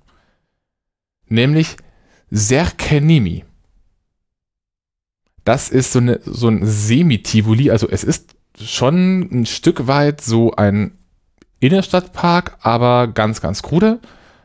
[1.28, 1.76] nämlich
[2.30, 3.44] Serkenimi.
[5.44, 10.52] Das ist so, eine, so ein Semi-Tivoli, also es ist schon ein Stück weit so
[10.52, 10.92] ein
[11.60, 14.00] Innenstadtpark, aber ganz, ganz krude.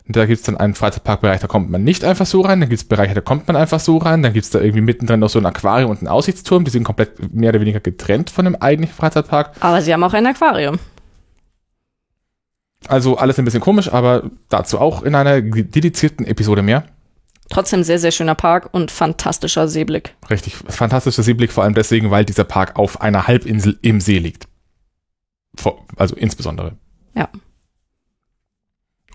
[0.08, 2.60] Da gibt es dann einen Freizeitparkbereich, da kommt man nicht einfach so rein.
[2.60, 4.24] Dann gibt es Bereiche, da kommt man einfach so rein.
[4.24, 6.66] Dann gibt es da irgendwie mittendrin noch so ein Aquarium und einen Aussichtsturm.
[6.66, 9.52] Die sind komplett mehr oder weniger getrennt von dem eigentlichen Freizeitpark.
[9.60, 10.80] Aber sie haben auch ein Aquarium.
[12.88, 16.86] Also alles ein bisschen komisch, aber dazu auch in einer dedizierten Episode mehr.
[17.52, 20.16] Trotzdem sehr, sehr schöner Park und fantastischer Seeblick.
[20.30, 24.48] Richtig, fantastischer Seeblick, vor allem deswegen, weil dieser Park auf einer Halbinsel im See liegt.
[25.98, 26.78] Also insbesondere.
[27.14, 27.28] Ja.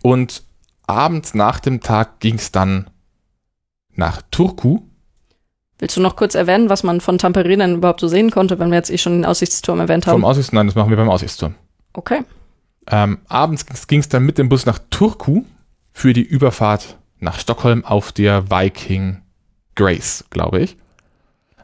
[0.03, 0.45] Und
[0.87, 2.91] abends nach dem Tag ging es dann
[3.95, 4.81] nach Turku.
[5.79, 8.71] Willst du noch kurz erwähnen, was man von Tampere denn überhaupt so sehen konnte, wenn
[8.71, 10.21] wir jetzt eh schon den Aussichtsturm erwähnt haben?
[10.21, 11.55] Vom Aussichtsturm, nein, das machen wir beim Aussichtsturm.
[11.95, 12.23] Okay.
[12.87, 15.45] Ähm, abends ging es dann mit dem Bus nach Turku
[15.93, 19.23] für die Überfahrt nach Stockholm auf der Viking
[19.75, 20.77] Grace, glaube ich.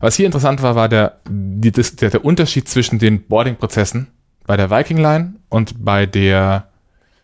[0.01, 4.09] Was hier interessant war, war der, die, der, der Unterschied zwischen den Boarding-Prozessen
[4.47, 6.69] bei der Viking Line und bei der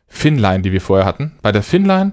[0.07, 1.37] Finn Line, die wir vorher hatten.
[1.43, 2.13] Bei der Finn Line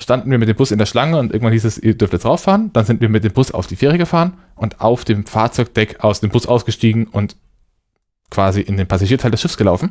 [0.00, 2.24] standen wir mit dem Bus in der Schlange und irgendwann hieß es, ihr dürft jetzt
[2.24, 2.72] rauffahren.
[2.72, 6.20] Dann sind wir mit dem Bus auf die Fähre gefahren und auf dem Fahrzeugdeck aus
[6.20, 7.36] dem Bus ausgestiegen und
[8.30, 9.90] quasi in den Passagierteil des Schiffs gelaufen.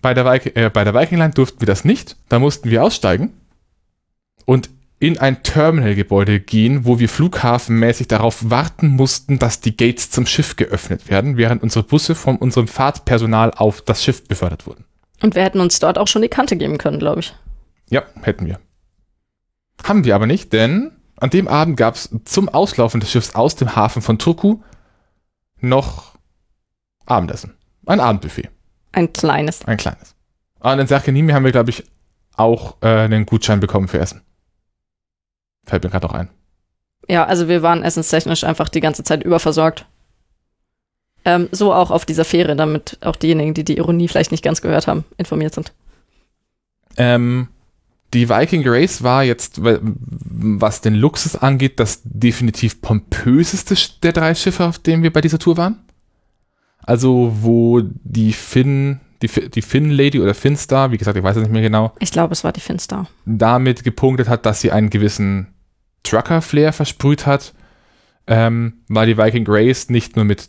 [0.00, 2.16] Bei der, Viking, äh, bei der Viking Line durften wir das nicht.
[2.28, 3.32] Da mussten wir aussteigen
[4.44, 10.24] und in ein Terminalgebäude gehen, wo wir flughafenmäßig darauf warten mussten, dass die Gates zum
[10.24, 14.84] Schiff geöffnet werden, während unsere Busse von unserem Fahrtpersonal auf das Schiff befördert wurden.
[15.22, 17.34] Und wir hätten uns dort auch schon die Kante geben können, glaube ich.
[17.90, 18.60] Ja, hätten wir.
[19.82, 23.56] Haben wir aber nicht, denn an dem Abend gab es zum Auslaufen des Schiffs aus
[23.56, 24.60] dem Hafen von Turku
[25.60, 26.14] noch
[27.06, 27.54] Abendessen.
[27.86, 28.48] Ein Abendbuffet.
[28.92, 29.64] Ein kleines.
[29.66, 30.14] Ein kleines.
[30.60, 31.84] Und in Sarkenimi haben wir, glaube ich,
[32.36, 34.22] auch äh, einen Gutschein bekommen für Essen.
[35.66, 36.28] Fällt mir gerade noch ein.
[37.08, 39.86] Ja, also wir waren essenstechnisch einfach die ganze Zeit überversorgt.
[41.24, 44.60] Ähm, so auch auf dieser Fähre, damit auch diejenigen, die die Ironie vielleicht nicht ganz
[44.60, 45.72] gehört haben, informiert sind.
[46.96, 47.48] Ähm,
[48.12, 54.64] die Viking Grace war jetzt, was den Luxus angeht, das definitiv pompöseste der drei Schiffe,
[54.66, 55.80] auf denen wir bei dieser Tour waren.
[56.78, 61.42] Also, wo die Finn, die, die Finn Lady oder Finstar, wie gesagt, ich weiß es
[61.42, 61.92] nicht mehr genau.
[61.98, 63.08] Ich glaube, es war die Finstar.
[63.24, 65.53] Damit gepunktet hat, dass sie einen gewissen
[66.04, 67.54] Trucker-Flair versprüht hat,
[68.26, 70.48] ähm, war die Viking Grace nicht nur mit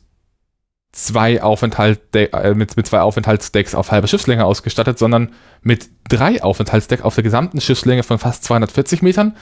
[0.92, 7.04] zwei Aufenthalt äh, mit, mit zwei Aufenthaltsdecks auf halber Schiffslänge ausgestattet, sondern mit drei Aufenthaltsdecks
[7.04, 9.36] auf der gesamten Schiffslänge von fast 240 Metern.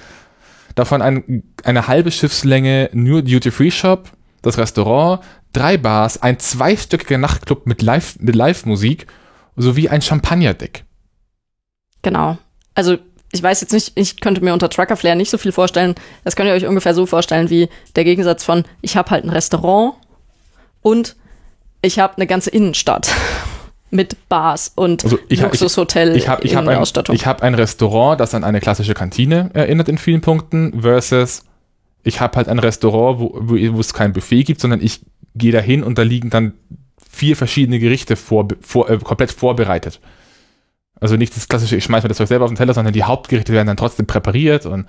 [0.74, 4.10] Davon ein, eine halbe Schiffslänge nur Duty-Free-Shop,
[4.42, 5.24] das Restaurant,
[5.54, 9.06] drei Bars, ein zweistöckiger Nachtclub mit Live mit Live-Musik
[9.56, 10.86] sowie ein Champagnerdeck.
[12.02, 12.40] Genau.
[12.74, 12.98] Also
[13.34, 15.96] ich weiß jetzt nicht, ich könnte mir unter Trucker Flair nicht so viel vorstellen.
[16.24, 19.32] Das könnt ihr euch ungefähr so vorstellen wie der Gegensatz von ich habe halt ein
[19.32, 19.96] Restaurant
[20.82, 21.16] und
[21.82, 23.12] ich habe eine ganze Innenstadt
[23.90, 28.20] mit Bars und also ich, Luxushotel ich, ich, ich, ich habe ein, hab ein Restaurant,
[28.20, 31.44] das an eine klassische Kantine erinnert in vielen Punkten versus
[32.04, 35.02] ich habe halt ein Restaurant, wo, es kein Buffet gibt, sondern ich
[35.36, 36.54] gehe da hin und da liegen dann
[37.10, 40.00] vier verschiedene Gerichte vor, vor, äh, komplett vorbereitet.
[41.00, 43.04] Also nicht das klassische, ich schmeiße mir das Zeug selber auf den Teller, sondern die
[43.04, 44.86] Hauptgerichte werden dann trotzdem präpariert und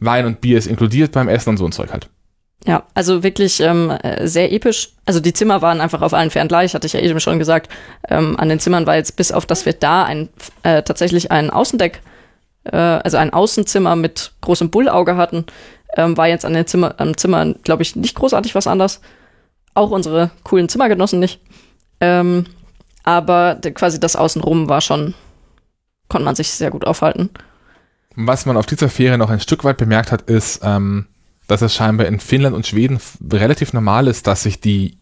[0.00, 2.08] Wein und Bier ist inkludiert beim Essen und so ein Zeug halt.
[2.66, 4.90] Ja, also wirklich ähm, sehr episch.
[5.04, 7.70] Also die Zimmer waren einfach auf allen Fern gleich, hatte ich ja eben schon gesagt.
[8.08, 10.28] Ähm, an den Zimmern war jetzt bis auf, dass wir da ein,
[10.62, 12.00] äh, tatsächlich ein Außendeck
[12.72, 15.44] äh, also ein Außenzimmer mit großem Bullauge hatten,
[15.96, 19.00] ähm, war jetzt an den Zimmer, am Zimmer, glaube ich, nicht großartig was anders.
[19.74, 21.40] Auch unsere coolen Zimmergenossen nicht.
[22.00, 22.46] Ähm,
[23.04, 25.14] aber quasi das Außenrum war schon,
[26.08, 27.30] konnte man sich sehr gut aufhalten.
[28.14, 31.06] Was man auf dieser Fähre noch ein Stück weit bemerkt hat, ist, ähm,
[31.46, 32.98] dass es scheinbar in Finnland und Schweden
[33.32, 34.98] relativ normal ist, dass sich die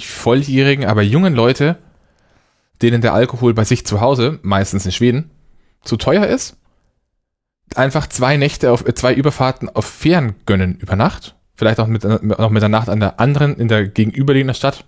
[0.00, 1.78] volljährigen, aber jungen Leute,
[2.82, 5.30] denen der Alkohol bei sich zu Hause, meistens in Schweden,
[5.82, 6.56] zu teuer ist,
[7.74, 11.36] einfach zwei Nächte auf, äh, zwei Überfahrten auf Fähren gönnen über Nacht.
[11.54, 14.84] Vielleicht auch mit, noch mit der Nacht an der anderen, in der gegenüberliegenden Stadt,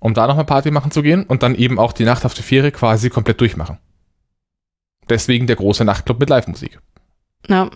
[0.00, 2.44] um da nochmal Party machen zu gehen und dann eben auch die Nacht auf der
[2.44, 3.78] Fähre quasi komplett durchmachen.
[5.08, 6.78] Deswegen der große Nachtclub mit Live-Musik.
[7.48, 7.70] Ja.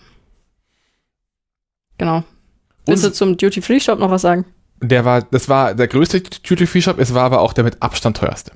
[1.97, 2.23] Genau.
[2.85, 4.45] Willst du zum Duty-Free-Shop noch was sagen?
[4.81, 8.53] Der war, das war der größte Duty-Free-Shop, es war aber auch der mit Abstand teuerste.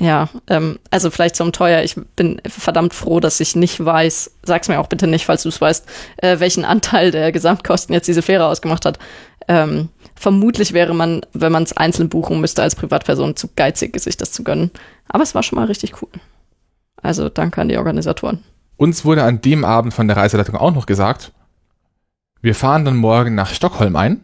[0.00, 1.82] Ja, ähm, also vielleicht zum teuer.
[1.82, 5.48] Ich bin verdammt froh, dass ich nicht weiß, sag's mir auch bitte nicht, falls du
[5.48, 5.86] es weißt,
[6.18, 8.98] äh, welchen Anteil der Gesamtkosten jetzt diese Fähre ausgemacht hat.
[9.48, 14.16] Ähm, vermutlich wäre man, wenn man es einzeln buchen müsste als Privatperson, zu geizig, sich
[14.16, 14.70] das zu gönnen.
[15.08, 16.10] Aber es war schon mal richtig cool.
[17.02, 18.42] Also danke an die Organisatoren.
[18.76, 21.32] Uns wurde an dem Abend von der Reiseleitung auch noch gesagt,
[22.40, 24.20] wir fahren dann morgen nach Stockholm ein.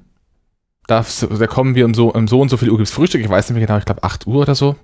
[0.87, 1.05] Da,
[1.39, 3.49] da kommen wir um so, um so und so viel Uhr gibt's Frühstück, ich weiß
[3.49, 4.77] nicht mehr genau, ich glaube 8 Uhr oder so.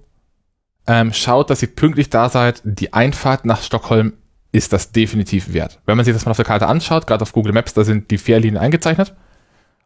[0.87, 2.63] Ähm, schaut, dass ihr pünktlich da seid.
[2.65, 4.15] Die Einfahrt nach Stockholm
[4.51, 5.79] ist das definitiv wert.
[5.87, 8.11] Wenn man sich das mal auf der Karte anschaut, gerade auf Google Maps, da sind
[8.11, 9.15] die Fährlinien eingezeichnet.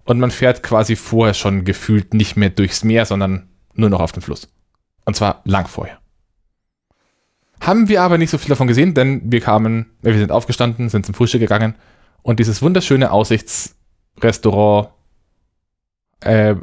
[0.05, 4.13] Und man fährt quasi vorher schon gefühlt nicht mehr durchs Meer, sondern nur noch auf
[4.13, 4.49] den Fluss.
[5.05, 5.99] Und zwar lang vorher.
[7.67, 11.07] Haben wir aber nicht so viel davon gesehen, denn wir kamen, wir sind aufgestanden, sind
[11.07, 11.75] zum Frühstück gegangen
[12.23, 14.89] und dieses wunderschöne Aussichtsrestaurant
[16.21, 16.55] äh,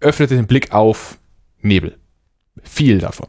[0.00, 1.18] öffnete den Blick auf
[1.62, 1.96] Nebel.
[2.62, 3.28] Viel davon.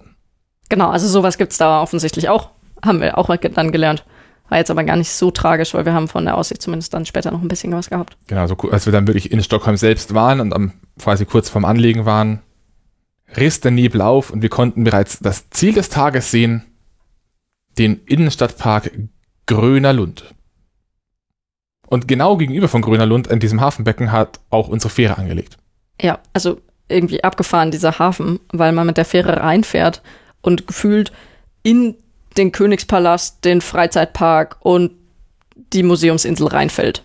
[0.69, 2.49] Genau, also sowas gibt es da offensichtlich auch.
[2.83, 4.03] Haben wir auch dann gelernt.
[4.49, 7.05] War jetzt aber gar nicht so tragisch, weil wir haben von der Aussicht zumindest dann
[7.05, 8.17] später noch ein bisschen was gehabt.
[8.27, 11.63] Genau, so als wir dann wirklich in Stockholm selbst waren und am, quasi kurz vorm
[11.63, 12.41] Anlegen waren,
[13.37, 16.63] riss der Nebel auf und wir konnten bereits das Ziel des Tages sehen,
[17.77, 18.91] den Innenstadtpark
[19.45, 20.33] Gröner Lund.
[21.87, 25.57] Und genau gegenüber von Gröner Lund in diesem Hafenbecken hat auch unsere Fähre angelegt.
[25.99, 30.01] Ja, also irgendwie abgefahren, dieser Hafen, weil man mit der Fähre reinfährt
[30.41, 31.11] und gefühlt
[31.63, 31.95] in
[32.37, 34.91] den Königspalast, den Freizeitpark und
[35.73, 37.03] die Museumsinsel reinfällt.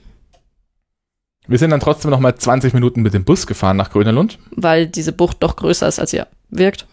[1.48, 4.38] Wir sind dann trotzdem noch mal 20 Minuten mit dem Bus gefahren nach Grönerlund.
[4.50, 6.86] Weil diese Bucht doch größer ist, als sie wirkt.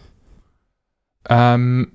[1.30, 1.92] Ähm,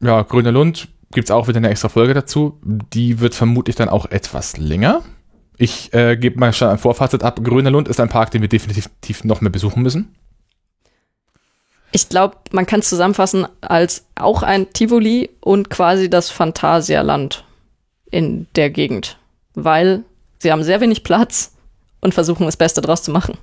[0.00, 2.60] ja, Grönerlund gibt es auch wieder eine extra Folge dazu.
[2.62, 5.02] Die wird vermutlich dann auch etwas länger.
[5.56, 7.42] Ich äh, gebe mal schon ein Vorfazit ab.
[7.42, 10.14] Grönerlund ist ein Park, den wir definitiv noch mehr besuchen müssen.
[11.90, 17.44] Ich glaube, man kann es zusammenfassen als auch ein Tivoli und quasi das Phantasialand
[18.10, 19.16] in der Gegend.
[19.54, 20.04] Weil
[20.38, 21.56] sie haben sehr wenig Platz
[22.02, 23.38] und versuchen das Beste draus zu machen.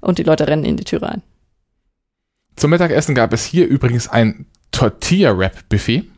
[0.00, 1.22] Und die Leute rennen in die Tür rein.
[2.56, 6.11] Zum Mittagessen gab es hier übrigens ein Tortilla-Wrap-Buffet.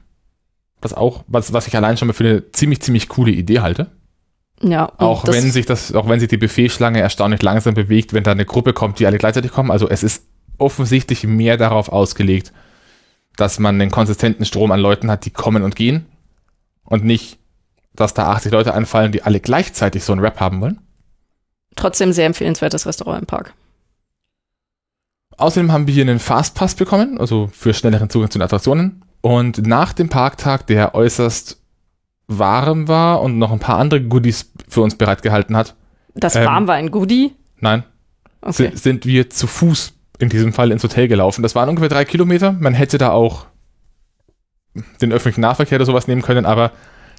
[0.84, 3.90] Was auch, was, was ich allein schon mal für eine ziemlich, ziemlich coole Idee halte.
[4.60, 4.92] Ja.
[4.98, 8.44] Auch wenn sich das, auch wenn sich die Buffetschlange erstaunlich langsam bewegt, wenn da eine
[8.44, 9.70] Gruppe kommt, die alle gleichzeitig kommen.
[9.70, 10.26] Also es ist
[10.58, 12.52] offensichtlich mehr darauf ausgelegt,
[13.36, 16.04] dass man einen konsistenten Strom an Leuten hat, die kommen und gehen.
[16.84, 17.38] Und nicht,
[17.94, 20.80] dass da 80 Leute einfallen, die alle gleichzeitig so einen Rap haben wollen.
[21.76, 23.54] Trotzdem sehr empfehlenswertes Restaurant im Park.
[25.38, 29.02] Außerdem haben wir hier einen Fastpass bekommen, also für schnelleren Zugang zu den Attraktionen.
[29.24, 31.58] Und nach dem Parktag, der äußerst
[32.26, 35.74] warm war und noch ein paar andere Goodies für uns bereitgehalten hat.
[36.12, 37.32] Das ähm, warm war ein Goodie?
[37.58, 37.84] Nein.
[38.42, 38.72] Okay.
[38.74, 41.42] Sind wir zu Fuß in diesem Fall ins Hotel gelaufen.
[41.42, 42.52] Das waren ungefähr drei Kilometer.
[42.52, 43.46] Man hätte da auch
[45.00, 46.72] den öffentlichen Nahverkehr oder sowas nehmen können, aber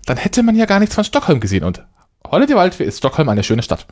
[0.06, 1.64] dann hätte man ja gar nichts von Stockholm gesehen.
[1.64, 1.84] Und
[2.30, 3.88] Holiday Waldfee ist Stockholm eine schöne Stadt.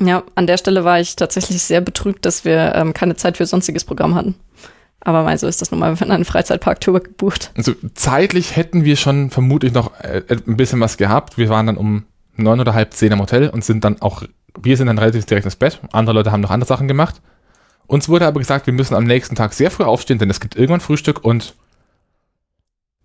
[0.00, 3.44] Ja, an der Stelle war ich tatsächlich sehr betrübt, dass wir ähm, keine Zeit für
[3.44, 4.34] sonstiges Programm hatten.
[5.04, 7.52] Aber mal so ist das nun mal, wenn ein Freizeitpark-Tour gebucht.
[7.56, 11.36] Also zeitlich hätten wir schon vermutlich noch äh, ein bisschen was gehabt.
[11.36, 12.04] Wir waren dann um
[12.36, 14.22] neun oder halb zehn am Hotel und sind dann auch,
[14.58, 15.78] wir sind dann relativ direkt ins Bett.
[15.92, 17.20] Andere Leute haben noch andere Sachen gemacht.
[17.86, 20.56] Uns wurde aber gesagt, wir müssen am nächsten Tag sehr früh aufstehen, denn es gibt
[20.56, 21.54] irgendwann Frühstück und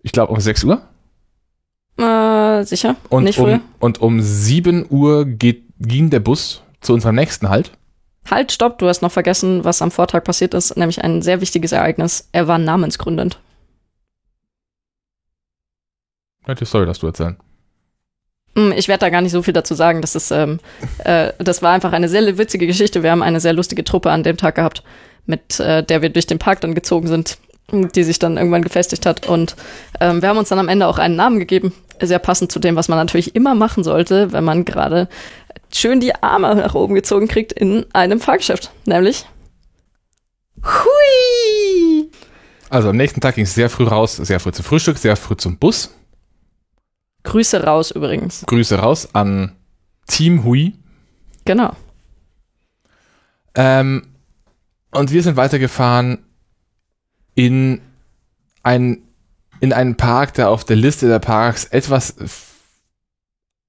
[0.02, 0.80] ich glaube um 6 Uhr.
[1.98, 2.96] Äh, sicher.
[3.10, 7.72] Und Nicht um, und um 7 Uhr geht, ging der Bus zu unserem nächsten Halt.
[8.28, 11.72] Halt, stopp, du hast noch vergessen, was am Vortag passiert ist, nämlich ein sehr wichtiges
[11.72, 12.28] Ereignis.
[12.32, 13.38] Er war namensgründend.
[16.46, 17.36] Die Story darfst du erzählen.
[18.56, 20.00] Hm, ich werde da gar nicht so viel dazu sagen.
[20.00, 20.58] Das, ist, ähm,
[21.04, 23.02] äh, das war einfach eine sehr witzige Geschichte.
[23.02, 24.82] Wir haben eine sehr lustige Truppe an dem Tag gehabt,
[25.26, 27.38] mit äh, der wir durch den Park dann gezogen sind.
[27.72, 29.28] die sich dann irgendwann gefestigt hat.
[29.28, 29.56] Und
[30.00, 32.76] ähm, wir haben uns dann am Ende auch einen Namen gegeben, sehr passend zu dem,
[32.76, 35.08] was man natürlich immer machen sollte, wenn man gerade
[35.72, 39.26] schön die Arme nach oben gezogen kriegt in einem Fahrgeschäft, nämlich
[40.62, 42.10] Hui!
[42.68, 45.36] Also am nächsten Tag ging es sehr früh raus, sehr früh zum Frühstück, sehr früh
[45.36, 45.94] zum Bus.
[47.24, 48.44] Grüße raus übrigens.
[48.46, 49.56] Grüße raus an
[50.06, 50.74] Team Hui.
[51.44, 51.74] Genau.
[53.54, 54.06] Ähm,
[54.92, 56.24] und wir sind weitergefahren
[57.34, 57.80] in,
[58.62, 59.02] ein,
[59.60, 62.14] in einen Park, der auf der Liste der Parks etwas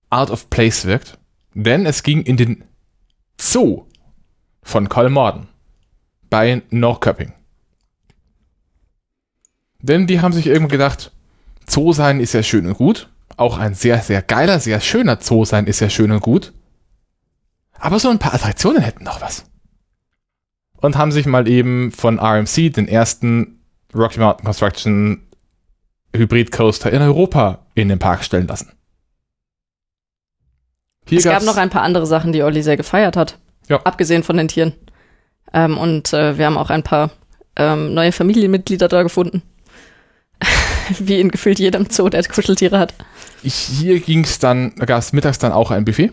[0.09, 1.17] out of place wirkt.
[1.53, 2.63] Denn es ging in den
[3.39, 3.85] Zoo
[4.63, 5.47] von Kolmorden
[6.29, 7.33] bei Norrköping.
[9.79, 11.11] Denn die haben sich irgendwie gedacht,
[11.67, 13.09] Zoo sein ist ja schön und gut.
[13.37, 16.53] Auch ein sehr, sehr geiler, sehr schöner Zoo sein ist ja schön und gut.
[17.73, 19.45] Aber so ein paar Attraktionen hätten noch was.
[20.77, 23.59] Und haben sich mal eben von RMC den ersten
[23.93, 25.27] Rocky Mountain Construction
[26.15, 28.71] Hybrid Coaster in Europa in den Park stellen lassen.
[31.07, 33.37] Hier es gab noch ein paar andere Sachen, die Olli sehr gefeiert hat.
[33.67, 33.81] Ja.
[33.83, 34.73] Abgesehen von den Tieren.
[35.53, 37.11] Ähm, und äh, wir haben auch ein paar
[37.55, 39.41] ähm, neue Familienmitglieder da gefunden.
[40.99, 42.93] Wie in gefühlt jedem Zoo, der Kuscheltiere hat.
[43.43, 46.11] Ich, hier ging es dann, da gab es mittags dann auch ein Buffet.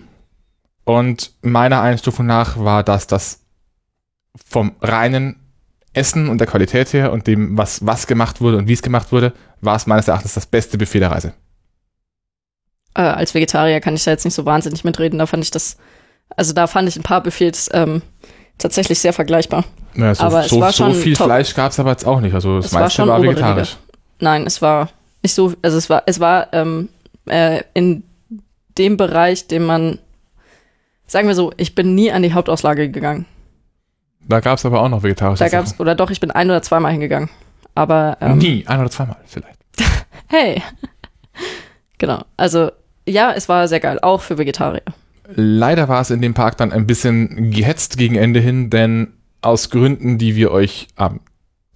[0.85, 3.45] Und meiner Einstufung nach war das das
[4.49, 5.37] vom reinen
[5.93, 9.13] Essen und der Qualität her und dem, was, was gemacht wurde und wie es gemacht
[9.13, 11.35] wurde, war es meines Erachtens das beste Buffet der Reise.
[12.99, 15.21] Äh, als Vegetarier kann ich da jetzt nicht so wahnsinnig mitreden.
[15.21, 15.77] Da fand ich das,
[16.37, 18.03] also da fand ich ein paar Buffets ähm,
[18.59, 19.65] tatsächlich sehr vergleichbar.
[19.95, 21.27] Ja, so, aber so, es war so schon viel top.
[21.29, 22.35] Fleisch gab es aber jetzt auch nicht.
[22.35, 23.77] Also das es meiste war, war vegetarisch.
[24.19, 24.89] Nein, es war
[25.23, 26.89] nicht so, also es war, es war ähm,
[27.27, 28.03] äh, in
[28.79, 30.01] dem Bereich, den man,
[31.07, 33.27] sagen wir so, ich bin nie an die Hauptauslage gegangen.
[34.27, 36.63] Da gab es aber auch noch vegetarische Da gab's, oder doch, ich bin ein oder
[36.63, 37.31] zweimal hingegangen.
[37.77, 38.19] Aber.
[38.21, 39.59] Ähm, Nie, ein oder zweimal vielleicht.
[40.27, 40.61] hey.
[41.99, 42.25] genau.
[42.37, 42.73] Also,
[43.09, 44.83] ja, es war sehr geil, auch für Vegetarier.
[45.35, 49.71] Leider war es in dem Park dann ein bisschen gehetzt gegen Ende hin, denn aus
[49.71, 51.21] Gründen, die wir euch am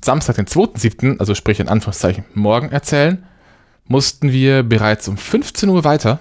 [0.02, 3.24] Samstag, den 2.7., also sprich in Anführungszeichen morgen erzählen,
[3.84, 6.18] mussten wir bereits um 15 Uhr weiter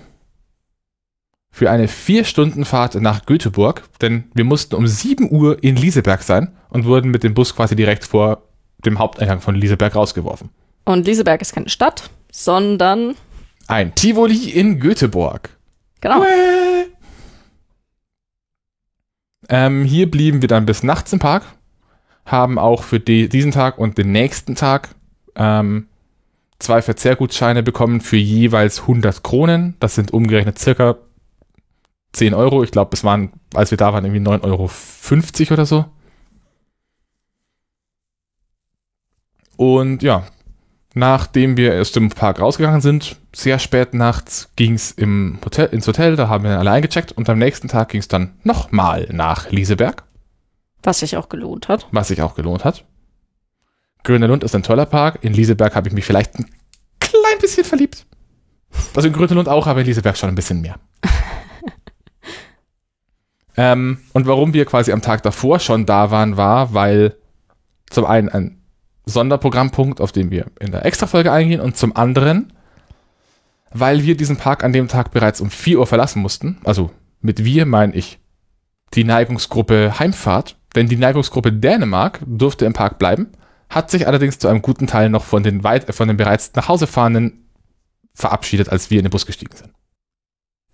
[1.52, 6.24] für eine vier Stunden Fahrt nach Göteborg, denn wir mussten um 7 Uhr in Lieseberg
[6.24, 8.44] sein und wurden mit dem Bus quasi direkt vor
[8.86, 10.50] dem Haupteingang von Lieseberg rausgeworfen.
[10.86, 13.16] Und Lieseberg ist keine Stadt, sondern
[13.72, 15.50] ein Tivoli in Göteborg.
[16.02, 16.26] Genau.
[19.48, 21.44] Ähm, hier blieben wir dann bis nachts im Park,
[22.26, 24.90] haben auch für die, diesen Tag und den nächsten Tag
[25.36, 25.88] ähm,
[26.60, 29.76] zwei Verzehrgutscheine bekommen für jeweils 100 Kronen.
[29.80, 30.98] Das sind umgerechnet circa
[32.12, 32.64] 10 Euro.
[32.64, 35.86] Ich glaube, es waren, als wir da waren, irgendwie 9,50 Euro oder so.
[39.56, 40.28] Und ja,
[40.94, 44.96] nachdem wir aus dem Park rausgegangen sind, sehr spät nachts ging es
[45.46, 48.34] Hotel, ins Hotel, da haben wir alle eingecheckt und am nächsten Tag ging es dann
[48.44, 50.04] nochmal nach Lieseberg.
[50.84, 51.88] Was sich auch gelohnt hat.
[51.92, 52.86] Was sich auch gelohnt hat.
[54.04, 55.20] Grüner Lund ist ein toller Park.
[55.22, 56.50] In Lieseberg habe ich mich vielleicht ein
[57.00, 58.06] klein bisschen verliebt.
[58.96, 60.76] Also in Grüne Lund auch, aber in Lieseberg schon ein bisschen mehr.
[63.58, 67.18] Ähm, und warum wir quasi am Tag davor schon da waren, war, weil
[67.90, 68.62] zum einen ein
[69.06, 72.54] Sonderprogrammpunkt, auf den wir in der Extrafolge eingehen, und zum anderen,
[73.74, 76.60] weil wir diesen Park an dem Tag bereits um 4 Uhr verlassen mussten.
[76.64, 76.92] Also
[77.22, 78.20] mit wir meine ich
[78.94, 83.32] die Neigungsgruppe Heimfahrt, denn die Neigungsgruppe Dänemark durfte im Park bleiben,
[83.70, 86.68] hat sich allerdings zu einem guten Teil noch von den, weit, von den bereits nach
[86.68, 87.48] Hause fahrenden
[88.14, 89.72] verabschiedet, als wir in den Bus gestiegen sind.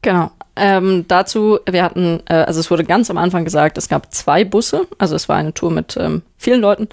[0.01, 0.31] Genau.
[0.55, 4.43] Ähm, dazu, wir hatten, äh, also es wurde ganz am Anfang gesagt, es gab zwei
[4.43, 6.87] Busse, also es war eine Tour mit ähm, vielen Leuten.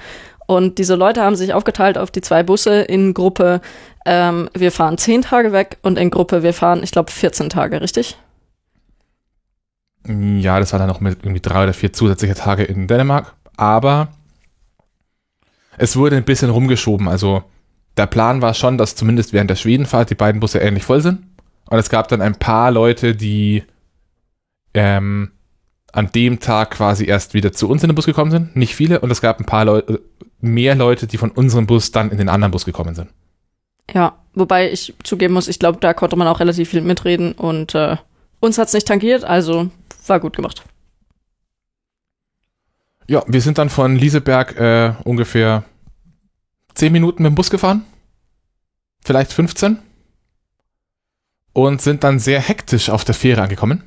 [0.46, 3.60] Und diese Leute haben sich aufgeteilt auf die zwei Busse in Gruppe,
[4.06, 7.80] ähm, wir fahren zehn Tage weg und in Gruppe, wir fahren, ich glaube, 14 Tage,
[7.80, 8.18] richtig?
[10.06, 13.34] Ja, das war dann noch mit irgendwie drei oder vier zusätzliche Tage in Dänemark.
[13.56, 14.08] Aber
[15.78, 17.08] es wurde ein bisschen rumgeschoben.
[17.08, 17.42] Also
[17.96, 21.22] der Plan war schon, dass zumindest während der Schwedenfahrt die beiden Busse ähnlich voll sind.
[21.70, 23.64] Und es gab dann ein paar Leute, die
[24.74, 25.30] ähm,
[25.92, 28.56] an dem Tag quasi erst wieder zu uns in den Bus gekommen sind.
[28.56, 29.00] Nicht viele.
[29.00, 30.02] Und es gab ein paar Leute,
[30.44, 33.10] mehr Leute, die von unserem Bus dann in den anderen Bus gekommen sind.
[33.92, 37.74] Ja, wobei ich zugeben muss, ich glaube, da konnte man auch relativ viel mitreden und
[37.74, 37.96] äh,
[38.40, 39.70] uns hat es nicht tangiert, also
[40.06, 40.62] war gut gemacht.
[43.06, 45.64] Ja, wir sind dann von Lieseberg äh, ungefähr
[46.74, 47.84] 10 Minuten mit dem Bus gefahren.
[49.04, 49.78] Vielleicht 15
[51.52, 53.84] und sind dann sehr hektisch auf der Fähre angekommen.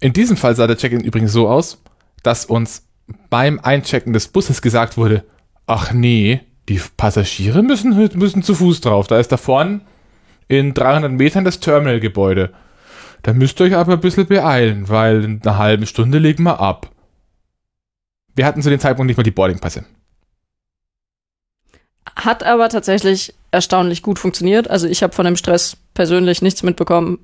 [0.00, 1.80] In diesem Fall sah der Check-in übrigens so aus,
[2.22, 2.88] dass uns
[3.30, 5.24] beim Einchecken des Busses gesagt wurde,
[5.66, 9.06] ach nee, die Passagiere müssen, müssen zu Fuß drauf.
[9.06, 9.80] Da ist da vorne
[10.48, 12.52] in 300 Metern das Terminalgebäude.
[13.22, 16.60] Da müsst ihr euch aber ein bisschen beeilen, weil in einer halben Stunde legen wir
[16.60, 16.90] ab.
[18.34, 19.84] Wir hatten zu dem Zeitpunkt nicht mal die Boardingpässe.
[22.16, 24.68] Hat aber tatsächlich erstaunlich gut funktioniert.
[24.68, 27.18] Also ich habe von dem Stress persönlich nichts mitbekommen.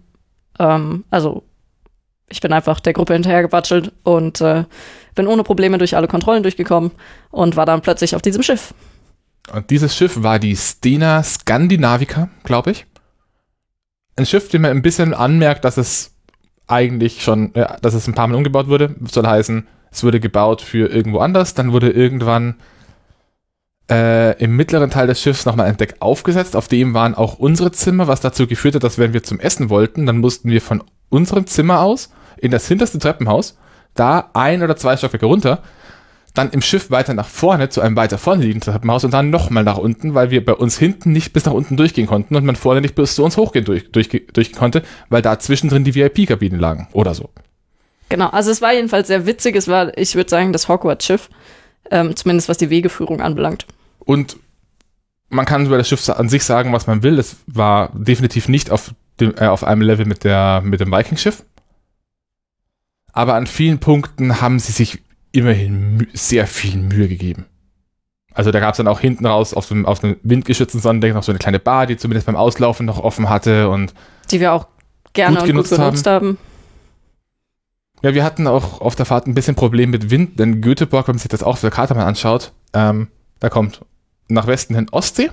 [0.59, 1.45] Ähm, also
[2.28, 4.64] ich bin einfach der Gruppe hinterhergewatschelt und äh,
[5.19, 6.93] bin ohne Probleme durch alle Kontrollen durchgekommen
[7.31, 8.73] und war dann plötzlich auf diesem Schiff.
[9.53, 12.87] Und dieses Schiff war die Stena Scandinavica, glaube ich.
[14.16, 16.14] Ein Schiff, dem man ein bisschen anmerkt, dass es
[16.69, 18.95] eigentlich schon, ja, dass es ein paar Mal umgebaut wurde.
[19.11, 21.55] Soll heißen, es wurde gebaut für irgendwo anders.
[21.55, 22.55] Dann wurde irgendwann
[23.91, 26.55] äh, im mittleren Teil des Schiffs nochmal ein Deck aufgesetzt.
[26.55, 29.69] Auf dem waren auch unsere Zimmer, was dazu geführt hat, dass wenn wir zum Essen
[29.69, 33.57] wollten, dann mussten wir von unserem Zimmer aus in das hinterste Treppenhaus,
[33.99, 35.63] da ein oder zwei Stockwerke runter,
[36.35, 39.65] dann im Schiff weiter nach vorne zu einem weiter vorne liegenden Treppenhaus und dann nochmal
[39.65, 42.57] nach unten, weil wir bei uns hinten nicht bis nach unten durchgehen konnten und man
[42.57, 46.61] vorne nicht bis zu uns hochgehen durch, durch, durch konnte, weil da zwischendrin die VIP-Kabinen
[46.61, 47.31] lagen oder so.
[48.09, 49.57] Genau, also es war jedenfalls sehr witzig.
[49.57, 51.29] Es war, ich würde sagen, das Hogwarts-Schiff,
[51.91, 53.67] ähm, zumindest was die Wegeführung anbelangt.
[53.99, 54.37] Und
[55.29, 57.19] man kann über das Schiff an sich sagen, was man will.
[57.19, 61.45] Es war definitiv nicht auf, dem, äh, auf einem Level mit, der, mit dem Viking-Schiff.
[63.13, 65.03] Aber an vielen Punkten haben sie sich
[65.33, 67.47] immerhin sehr viel Mühe gegeben.
[68.33, 71.25] Also da gab es dann auch hinten raus auf dem, auf dem windgeschützten Sonnendeck noch
[71.25, 73.95] so eine kleine Bar, die zumindest beim Auslaufen noch offen hatte und
[74.31, 74.69] die wir auch
[75.13, 76.27] gerne gut und genutzt, gut genutzt haben.
[76.27, 76.39] haben.
[78.03, 81.15] Ja, wir hatten auch auf der Fahrt ein bisschen Problem mit Wind, denn Göteborg, wenn
[81.15, 83.09] man sich das auch auf der Karte mal anschaut, ähm,
[83.41, 83.85] da kommt
[84.29, 85.31] nach Westen hin Ostsee,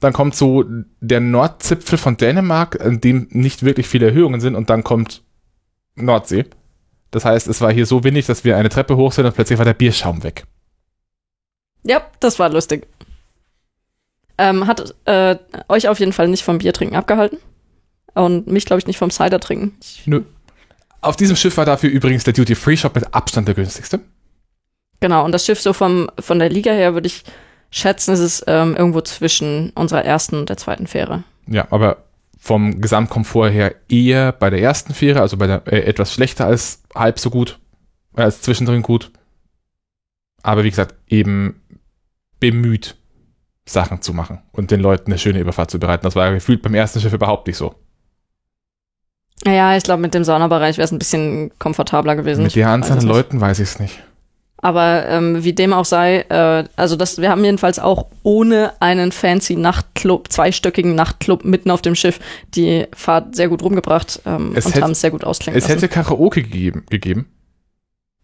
[0.00, 0.64] dann kommt so
[1.00, 5.22] der Nordzipfel von Dänemark, an dem nicht wirklich viele Erhöhungen sind, und dann kommt
[5.96, 6.44] Nordsee.
[7.10, 9.58] Das heißt, es war hier so windig, dass wir eine Treppe hoch sind und plötzlich
[9.58, 10.44] war der Bierschaum weg.
[11.84, 12.86] Ja, das war lustig.
[14.36, 15.36] Ähm, hat äh,
[15.68, 17.38] euch auf jeden Fall nicht vom Bier trinken abgehalten.
[18.14, 19.76] Und mich, glaube ich, nicht vom Cider trinken.
[19.80, 20.22] Ich, Nö.
[21.00, 24.00] Auf diesem Schiff war dafür übrigens der Duty-Free-Shop mit Abstand der günstigste.
[25.00, 27.24] Genau, und das Schiff so vom, von der Liga her würde ich
[27.70, 31.24] schätzen, ist es ähm, irgendwo zwischen unserer ersten und der zweiten Fähre.
[31.46, 32.04] Ja, aber
[32.44, 36.82] vom Gesamtkomfort her eher bei der ersten Fähre, also bei der äh, etwas schlechter als
[36.94, 37.58] halb so gut,
[38.18, 39.10] äh, als zwischendrin gut.
[40.42, 41.62] Aber wie gesagt, eben
[42.40, 42.96] bemüht,
[43.64, 46.04] Sachen zu machen und den Leuten eine schöne Überfahrt zu bereiten.
[46.04, 47.76] Das war gefühlt beim ersten Schiff überhaupt nicht so.
[49.46, 52.44] Ja, ich glaube, mit dem Saunabereich wäre es ein bisschen komfortabler gewesen.
[52.44, 53.06] Mit der Anzahl an.
[53.06, 54.02] Leuten weiß ich es nicht.
[54.64, 59.12] Aber ähm, wie dem auch sei, äh, also das, wir haben jedenfalls auch ohne einen
[59.12, 62.18] fancy Nachtclub, zweistöckigen Nachtclub mitten auf dem Schiff
[62.54, 65.74] die Fahrt sehr gut rumgebracht ähm, Es und haben es sehr gut ausklingen Es lassen.
[65.82, 66.86] hätte Karaoke gegeben.
[66.88, 67.26] gegeben.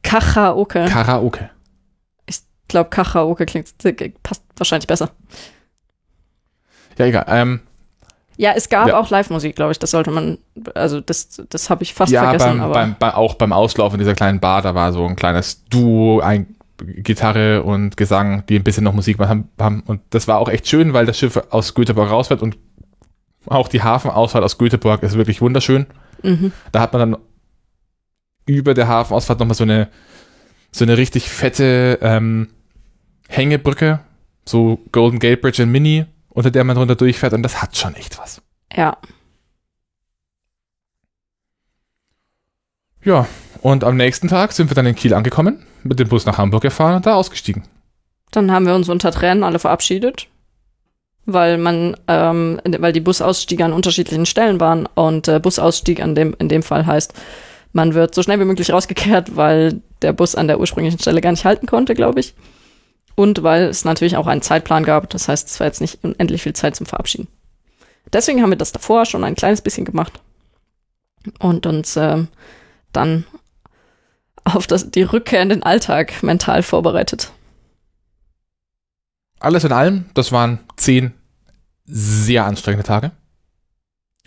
[0.02, 0.86] Karaoke.
[0.86, 1.50] Karaoke.
[2.26, 2.38] ich
[2.68, 3.68] glaube, Karaoke klingt,
[4.22, 5.10] passt wahrscheinlich besser.
[6.96, 7.26] Ja, egal.
[7.28, 7.60] Ähm,
[8.40, 8.98] Ja, es gab Ja.
[8.98, 9.78] auch Live-Musik, glaube ich.
[9.78, 10.38] Das sollte man,
[10.74, 12.46] also das, das habe ich fast ja, vergessen.
[12.52, 15.64] beim, aber beim, bei, auch beim Auslaufen dieser kleinen Bar, da war so ein kleines
[15.66, 19.50] Duo, ein Gitarre und Gesang, die ein bisschen noch Musik machen.
[19.60, 19.82] haben.
[19.86, 22.56] Und das war auch echt schön, weil das Schiff aus Göteborg rausfährt und
[23.44, 25.84] auch die Hafenausfahrt aus Göteborg ist wirklich wunderschön.
[26.22, 26.52] mhm.
[26.72, 27.20] Da hat man dann
[28.46, 29.88] über der Hafenausfahrt nochmal so eine,
[30.72, 32.48] so eine richtig fette ähm,
[33.28, 34.00] Hängebrücke,
[34.46, 37.94] so Golden Gate Bridge in Mini, unter der man drunter durchfährt und das hat schon
[37.94, 38.42] echt was.
[38.74, 38.96] ja.
[43.02, 43.26] Ja,
[43.62, 46.62] und am nächsten Tag sind wir dann in Kiel angekommen, mit dem Bus nach Hamburg
[46.62, 47.64] gefahren und da ausgestiegen.
[48.30, 50.28] Dann haben wir uns unter Tränen alle verabschiedet,
[51.24, 56.34] weil man, ähm, weil die Busausstiege an unterschiedlichen Stellen waren und äh, Busausstieg an dem,
[56.38, 57.14] in dem Fall heißt,
[57.72, 61.30] man wird so schnell wie möglich rausgekehrt, weil der Bus an der ursprünglichen Stelle gar
[61.30, 62.34] nicht halten konnte, glaube ich.
[63.20, 66.42] Und weil es natürlich auch einen Zeitplan gab, das heißt, es war jetzt nicht unendlich
[66.42, 67.28] viel Zeit zum Verabschieden.
[68.10, 70.22] Deswegen haben wir das davor schon ein kleines bisschen gemacht
[71.38, 72.28] und uns ähm,
[72.94, 73.26] dann
[74.44, 77.30] auf das, die Rückkehr in den Alltag mental vorbereitet.
[79.38, 81.12] Alles in allem, das waren zehn
[81.84, 83.10] sehr anstrengende Tage.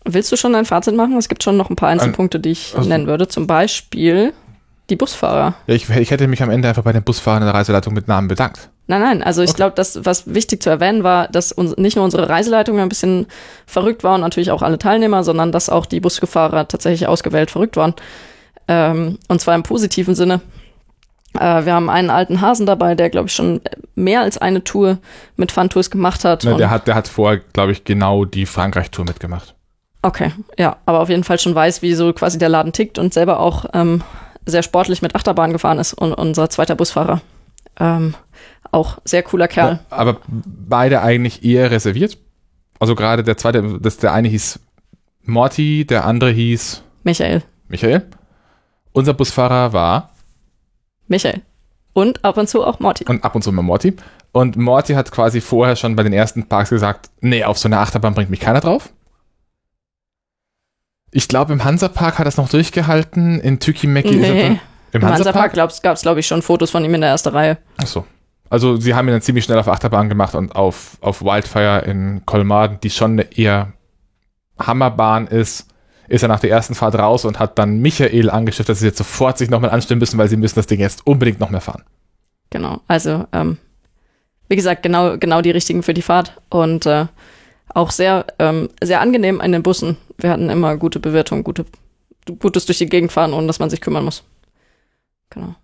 [0.06, 1.18] Willst du schon ein Fazit machen?
[1.18, 3.28] Es gibt schon noch ein paar Einzelpunkte, die ich also- nennen würde.
[3.28, 4.34] Zum Beispiel
[4.90, 5.54] die Busfahrer.
[5.68, 8.28] Ja, ich, ich hätte mich am Ende einfach bei den Busfahrern der Reiseleitung mit Namen
[8.28, 8.70] bedankt.
[8.88, 9.58] Nein, nein, also ich Okay.
[9.58, 13.28] glaube, das, was wichtig zu erwähnen war, dass uns, nicht nur unsere Reiseleitung ein bisschen
[13.66, 17.78] verrückt war und natürlich auch alle Teilnehmer, sondern dass auch die Busfahrer tatsächlich ausgewählt verrückt
[17.78, 17.94] waren.
[18.68, 20.42] Ähm, und zwar im positiven Sinne.
[21.40, 23.62] Äh, wir haben einen alten Hasen dabei, der, glaube ich, schon
[23.96, 24.98] mehr als eine Tour
[25.38, 26.44] mit Fun-Tours gemacht hat.
[26.44, 29.56] Ne, und- der, hat, der hat vorher, glaube ich, genau die Frankreich-Tour mitgemacht.
[30.02, 33.14] Okay, ja, aber auf jeden Fall schon weiß, wie so quasi der Laden tickt und
[33.14, 34.02] selber auch ähm,
[34.46, 37.22] sehr sportlich mit Achterbahn gefahren ist und unser zweiter Busfahrer.
[37.80, 38.14] Ähm,
[38.72, 39.80] Auch sehr cooler Kerl.
[39.90, 42.18] Aber beide eigentlich eher reserviert.
[42.80, 44.60] Also gerade der zweite, das, der eine hieß
[45.26, 47.44] Morty, der andere hieß Michael.
[47.68, 48.04] Michael.
[48.92, 50.12] Unser Busfahrer war
[51.08, 51.42] Michael.
[51.94, 53.06] Und ab und zu auch Morty.
[53.08, 53.96] und ab und zu mal Morty.
[54.32, 57.78] Und Morty hat quasi vorher schon bei den ersten Parks gesagt, nee, auf so eine
[57.78, 58.90] Achterbahn bringt mich keiner drauf.
[61.16, 63.40] Ich glaube, im Hansapark hat er es noch durchgehalten.
[63.40, 64.48] In Tükimeki ist er Nee.
[64.48, 64.60] im,
[64.94, 65.54] Im Hansapark.
[65.54, 65.54] Hansapark
[65.84, 67.58] gab es, glaube ich, schon Fotos von ihm in der ersten Reihe.
[67.78, 68.06] Achso.
[68.50, 72.24] Also sie haben ihn dann ziemlich schnell auf Achterbahn gemacht und auf, auf Wildfire in
[72.26, 73.74] Kolmaden, die schon eine eher
[74.60, 75.68] Hammerbahn ist,
[76.08, 78.98] ist er nach der ersten Fahrt raus und hat dann Michael angeschifft, dass sie jetzt
[78.98, 81.84] sofort sich nochmal anstimmen müssen, weil sie müssen das Ding jetzt unbedingt noch mehr fahren.
[82.52, 82.82] Genau.
[82.88, 83.58] Also, ähm,
[84.50, 86.40] wie gesagt, genau, genau die richtigen für die Fahrt.
[86.50, 87.06] Und äh,
[87.74, 89.98] auch sehr, ähm, sehr angenehm in den Bussen.
[90.18, 91.66] Wir hatten immer gute Bewirtung, gute,
[92.40, 94.24] gutes durch die Gegend fahren, ohne dass man sich kümmern muss.
[95.30, 95.56] Genau.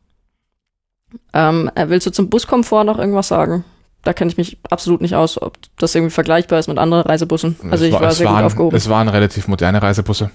[1.34, 3.64] Ähm, äh, willst du zum Buskomfort noch irgendwas sagen?
[4.04, 7.58] Da kenne ich mich absolut nicht aus, ob das irgendwie vergleichbar ist mit anderen Reisebussen.
[7.70, 8.76] Also Es ich war, es sehr gut waren, aufgehoben.
[8.76, 10.32] Es, Es waren relativ moderne Reisebusse.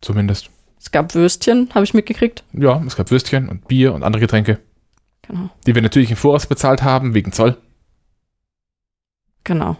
[0.00, 0.50] Zumindest.
[0.92, 2.44] gab Würstchen, habe ich mitgekriegt.
[2.52, 4.58] Ja, es gab Würstchen und Bier und andere Getränke,
[5.22, 5.50] Genau.
[5.66, 7.56] die wir natürlich im Voraus bezahlt haben, wegen Zoll.
[9.44, 9.76] Genau.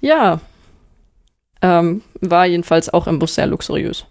[0.00, 0.40] Ja.
[1.60, 4.06] Ähm, war jedenfalls auch im Bus sehr luxuriös.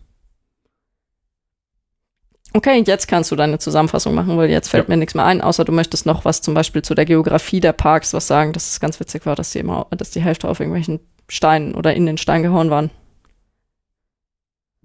[2.53, 4.89] Okay, jetzt kannst du deine Zusammenfassung machen, weil jetzt fällt Ja.
[4.93, 7.73] mir nichts mehr ein, außer du möchtest noch was zum Beispiel zu der Geografie der
[7.73, 10.59] Parks was sagen, dass es ganz witzig war, dass die immer, dass die Hälfte auf
[10.59, 12.89] irgendwelchen Steinen oder in den Stein gehauen waren.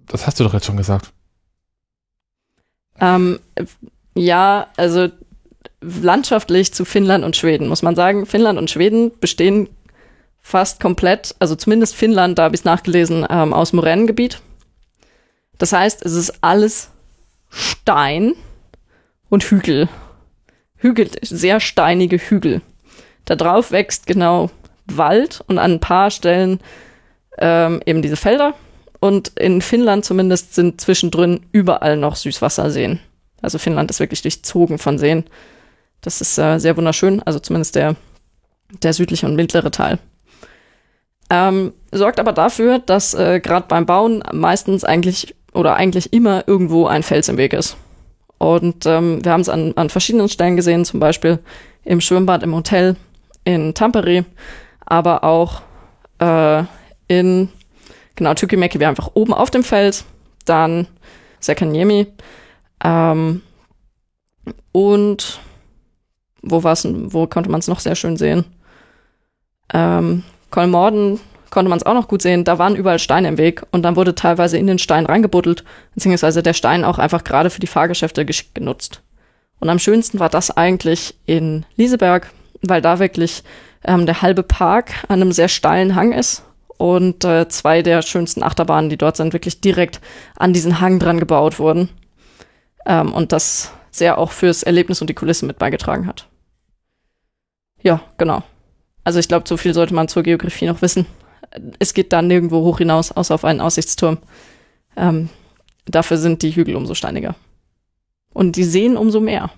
[0.06, 1.12] Das hast du doch jetzt schon gesagt.
[3.00, 3.40] Ähm,
[4.14, 5.08] ja, also
[5.80, 9.68] landschaftlich zu Finnland und Schweden muss man sagen, Finnland und Schweden bestehen
[10.42, 14.40] fast komplett, also zumindest Finnland, da habe ich es nachgelesen, ähm, aus Moränengebiet.
[15.58, 16.90] Das heißt, es ist alles
[17.48, 18.34] Stein
[19.28, 19.88] und Hügel.
[20.76, 22.60] Hügel, sehr steinige Hügel.
[23.24, 24.50] Da drauf wächst genau
[24.86, 26.60] Wald und an ein paar Stellen
[27.38, 28.54] ähm, eben diese Felder.
[28.98, 33.00] Und in Finnland zumindest sind zwischendrin überall noch Süßwasserseen.
[33.40, 35.24] Also Finnland ist wirklich durchzogen von Seen.
[36.00, 37.96] Das ist äh, sehr wunderschön, also zumindest der,
[38.82, 39.98] der südliche und mittlere Teil.
[41.34, 46.86] Ähm, sorgt aber dafür, dass äh, gerade beim Bauen meistens eigentlich oder eigentlich immer irgendwo
[46.86, 47.78] ein Fels im Weg ist.
[48.36, 51.38] Und ähm, wir haben es an, an verschiedenen Stellen gesehen, zum Beispiel
[51.84, 52.96] im Schwimmbad im Hotel
[53.44, 54.26] in Tampere,
[54.84, 55.62] aber auch
[56.18, 56.64] äh,
[57.08, 57.48] in
[58.14, 60.04] genau Tykimeki wäre einfach oben auf dem Fels,
[60.44, 60.86] dann
[61.40, 62.08] Sekanyemi
[62.84, 63.40] ähm,
[64.72, 65.40] und
[66.42, 68.44] wo denn- wo konnte man es noch sehr schön sehen?
[69.72, 71.18] Ähm, Kolmorden
[71.50, 72.44] konnte man es auch noch gut sehen.
[72.44, 76.42] Da waren überall Steine im Weg und dann wurde teilweise in den Stein reingebuddelt, beziehungsweise
[76.42, 79.02] der Stein auch einfach gerade für die Fahrgeschäfte genutzt.
[79.58, 82.30] Und am schönsten war das eigentlich in Lieseberg,
[82.62, 83.42] weil da wirklich
[83.84, 86.44] ähm, der halbe Park an einem sehr steilen Hang ist
[86.78, 90.00] und äh, zwei der schönsten Achterbahnen, die dort sind, wirklich direkt
[90.36, 91.90] an diesen Hang dran gebaut wurden.
[92.86, 96.28] Ähm, und das sehr auch fürs Erlebnis und die Kulisse mit beigetragen hat.
[97.82, 98.42] Ja, genau.
[99.04, 101.06] Also ich glaube, so viel sollte man zur Geografie noch wissen.
[101.78, 104.18] Es geht da nirgendwo hoch hinaus, außer auf einen Aussichtsturm.
[104.96, 105.28] Ähm,
[105.86, 107.34] dafür sind die Hügel umso steiniger.
[108.32, 109.50] Und die Seen umso mehr.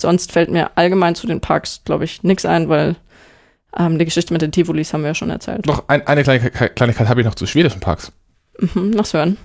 [0.00, 2.96] Sonst fällt mir allgemein zu den Parks, glaube ich, nichts ein, weil
[3.76, 5.66] ähm, die Geschichte mit den Tivolis haben wir ja schon erzählt.
[5.66, 8.12] Noch ein, eine kleine Kleinigkeit habe ich noch zu schwedischen Parks.
[8.58, 9.36] Mhm, noch hören.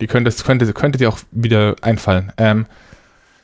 [0.00, 2.32] Die könnte, könnte, könnte dir auch wieder einfallen.
[2.36, 2.66] Ähm,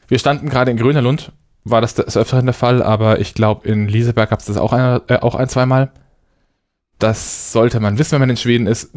[0.09, 1.33] wir standen gerade in Grönerlund,
[1.65, 4.73] war das des Öfteren der Fall, aber ich glaube, in Lieseberg gab es das auch
[4.73, 5.93] ein, äh, auch ein, zweimal.
[6.99, 8.91] Das sollte man wissen, wenn man in Schweden ist.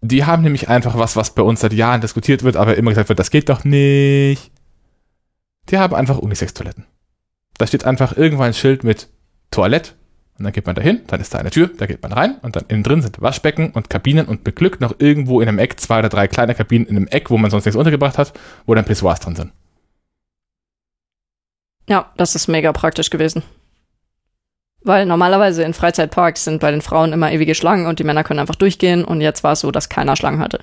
[0.00, 3.08] Die haben nämlich einfach was, was bei uns seit Jahren diskutiert wird, aber immer gesagt
[3.08, 4.50] wird, das geht doch nicht.
[5.70, 6.86] Die haben einfach Unisex-Toiletten.
[7.56, 9.08] Da steht einfach irgendwann ein Schild mit
[9.50, 9.92] Toilette
[10.38, 12.38] und dann geht man da hin, dann ist da eine Tür, da geht man rein
[12.42, 15.58] und dann innen drin sind Waschbecken und Kabinen und mit Glück noch irgendwo in einem
[15.58, 18.32] Eck zwei oder drei kleine Kabinen in einem Eck, wo man sonst nichts untergebracht hat,
[18.66, 19.52] wo dann Pissoirs drin sind.
[21.88, 23.42] Ja, das ist mega praktisch gewesen.
[24.82, 28.40] Weil normalerweise in Freizeitparks sind bei den Frauen immer ewige Schlangen und die Männer können
[28.40, 30.60] einfach durchgehen und jetzt war es so, dass keiner Schlangen hatte.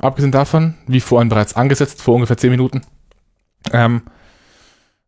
[0.00, 2.82] Abgesehen davon, wie vorhin bereits angesetzt, vor ungefähr zehn Minuten,
[3.72, 4.02] ähm,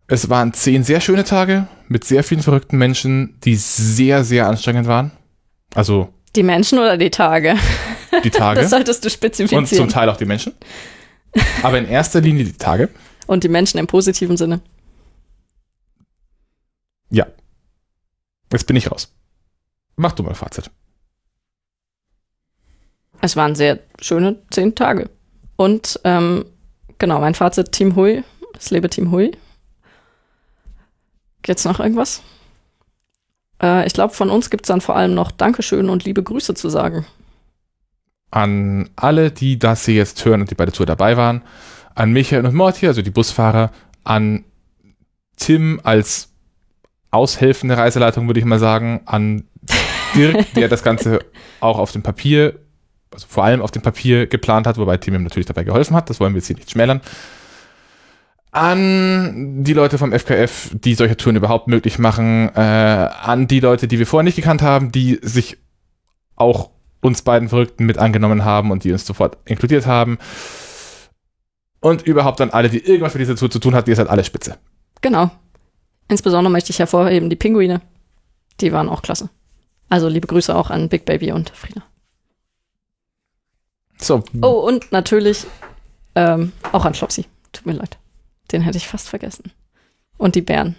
[0.06, 4.86] es waren zehn sehr schöne Tage mit sehr vielen verrückten Menschen, die sehr, sehr anstrengend
[4.86, 5.10] waren.
[5.74, 7.56] Also Die Menschen oder die Tage?
[8.22, 9.66] die Tage Das solltest du und spezifizieren.
[9.66, 10.54] zum Teil auch die Menschen.
[11.62, 12.88] Aber in erster Linie die Tage.
[13.26, 14.60] Und die Menschen im positiven Sinne.
[18.52, 19.12] Jetzt bin ich raus.
[19.96, 20.70] Mach du mal Fazit.
[23.20, 25.10] Es waren sehr schöne zehn Tage.
[25.56, 26.44] Und ähm,
[26.98, 28.22] genau, mein Fazit, Team Hui.
[28.56, 29.36] Es lebe Team Hui.
[31.42, 32.22] Gibt's noch irgendwas?
[33.62, 36.68] Äh, ich glaube, von uns gibt's dann vor allem noch Dankeschön und liebe Grüße zu
[36.68, 37.06] sagen.
[38.30, 41.42] An alle, die das hier jetzt hören und die bei der Tour dabei waren,
[41.94, 43.70] an Michael und Morty, also die Busfahrer,
[44.04, 44.44] an
[45.36, 46.32] Tim als
[47.10, 49.44] aushelfende Reiseleitung, würde ich mal sagen, an
[50.14, 51.20] Dirk, der das Ganze
[51.60, 52.60] auch auf dem Papier,
[53.12, 56.10] also vor allem auf dem Papier geplant hat, wobei Tim ihm natürlich dabei geholfen hat,
[56.10, 57.00] das wollen wir jetzt hier nicht schmälern.
[58.50, 63.86] An die Leute vom FKF, die solche Touren überhaupt möglich machen, äh, an die Leute,
[63.86, 65.58] die wir vorher nicht gekannt haben, die sich
[66.36, 66.70] auch
[67.06, 70.18] uns beiden Verrückten mit angenommen haben und die uns sofort inkludiert haben.
[71.80, 74.24] Und überhaupt an alle, die irgendwas mit dieser Tour zu tun hatten, ihr seid alle
[74.24, 74.58] spitze.
[75.02, 75.30] Genau.
[76.08, 77.80] Insbesondere möchte ich hervorheben die Pinguine.
[78.60, 79.28] Die waren auch klasse.
[79.88, 81.82] Also liebe Grüße auch an Big Baby und Frieda.
[83.98, 85.46] So, Oh, und natürlich
[86.14, 87.24] ähm, auch an Schlopsi.
[87.52, 87.98] Tut mir leid.
[88.52, 89.52] Den hätte ich fast vergessen.
[90.18, 90.76] Und die Bären.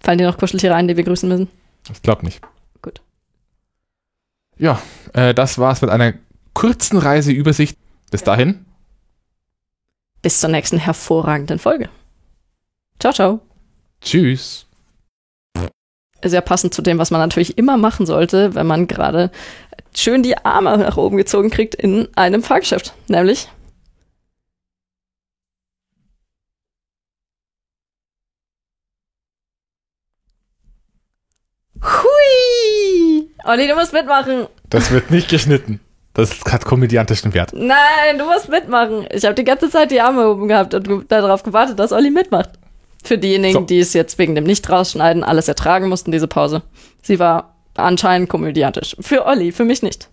[0.00, 1.48] Fallen dir noch Kuscheltiere ein, die wir grüßen müssen?
[1.90, 2.40] ich glaube nicht.
[4.58, 4.80] Ja,
[5.12, 6.14] äh, das war's mit einer
[6.54, 7.78] kurzen Reiseübersicht.
[8.10, 8.64] Bis dahin.
[10.22, 11.88] Bis zur nächsten hervorragenden Folge.
[12.98, 13.40] Ciao, ciao.
[14.00, 14.66] Tschüss.
[16.24, 19.30] Sehr passend zu dem, was man natürlich immer machen sollte, wenn man gerade
[19.94, 22.94] schön die Arme nach oben gezogen kriegt in einem Fahrgeschäft.
[23.08, 23.48] Nämlich
[31.82, 33.30] Hui!
[33.46, 34.46] Olli, du musst mitmachen.
[34.70, 35.80] Das wird nicht geschnitten.
[36.14, 37.52] Das hat komödiantischen Wert.
[37.54, 39.06] Nein, du musst mitmachen.
[39.12, 42.50] Ich habe die ganze Zeit die Arme oben gehabt und darauf gewartet, dass Olli mitmacht.
[43.04, 43.60] Für diejenigen, So.
[43.60, 46.62] die es jetzt wegen dem Nicht-Rausschneiden alles ertragen mussten, diese Pause.
[47.02, 48.96] Sie war anscheinend komödiantisch.
[49.00, 50.08] Für Olli, für mich nicht.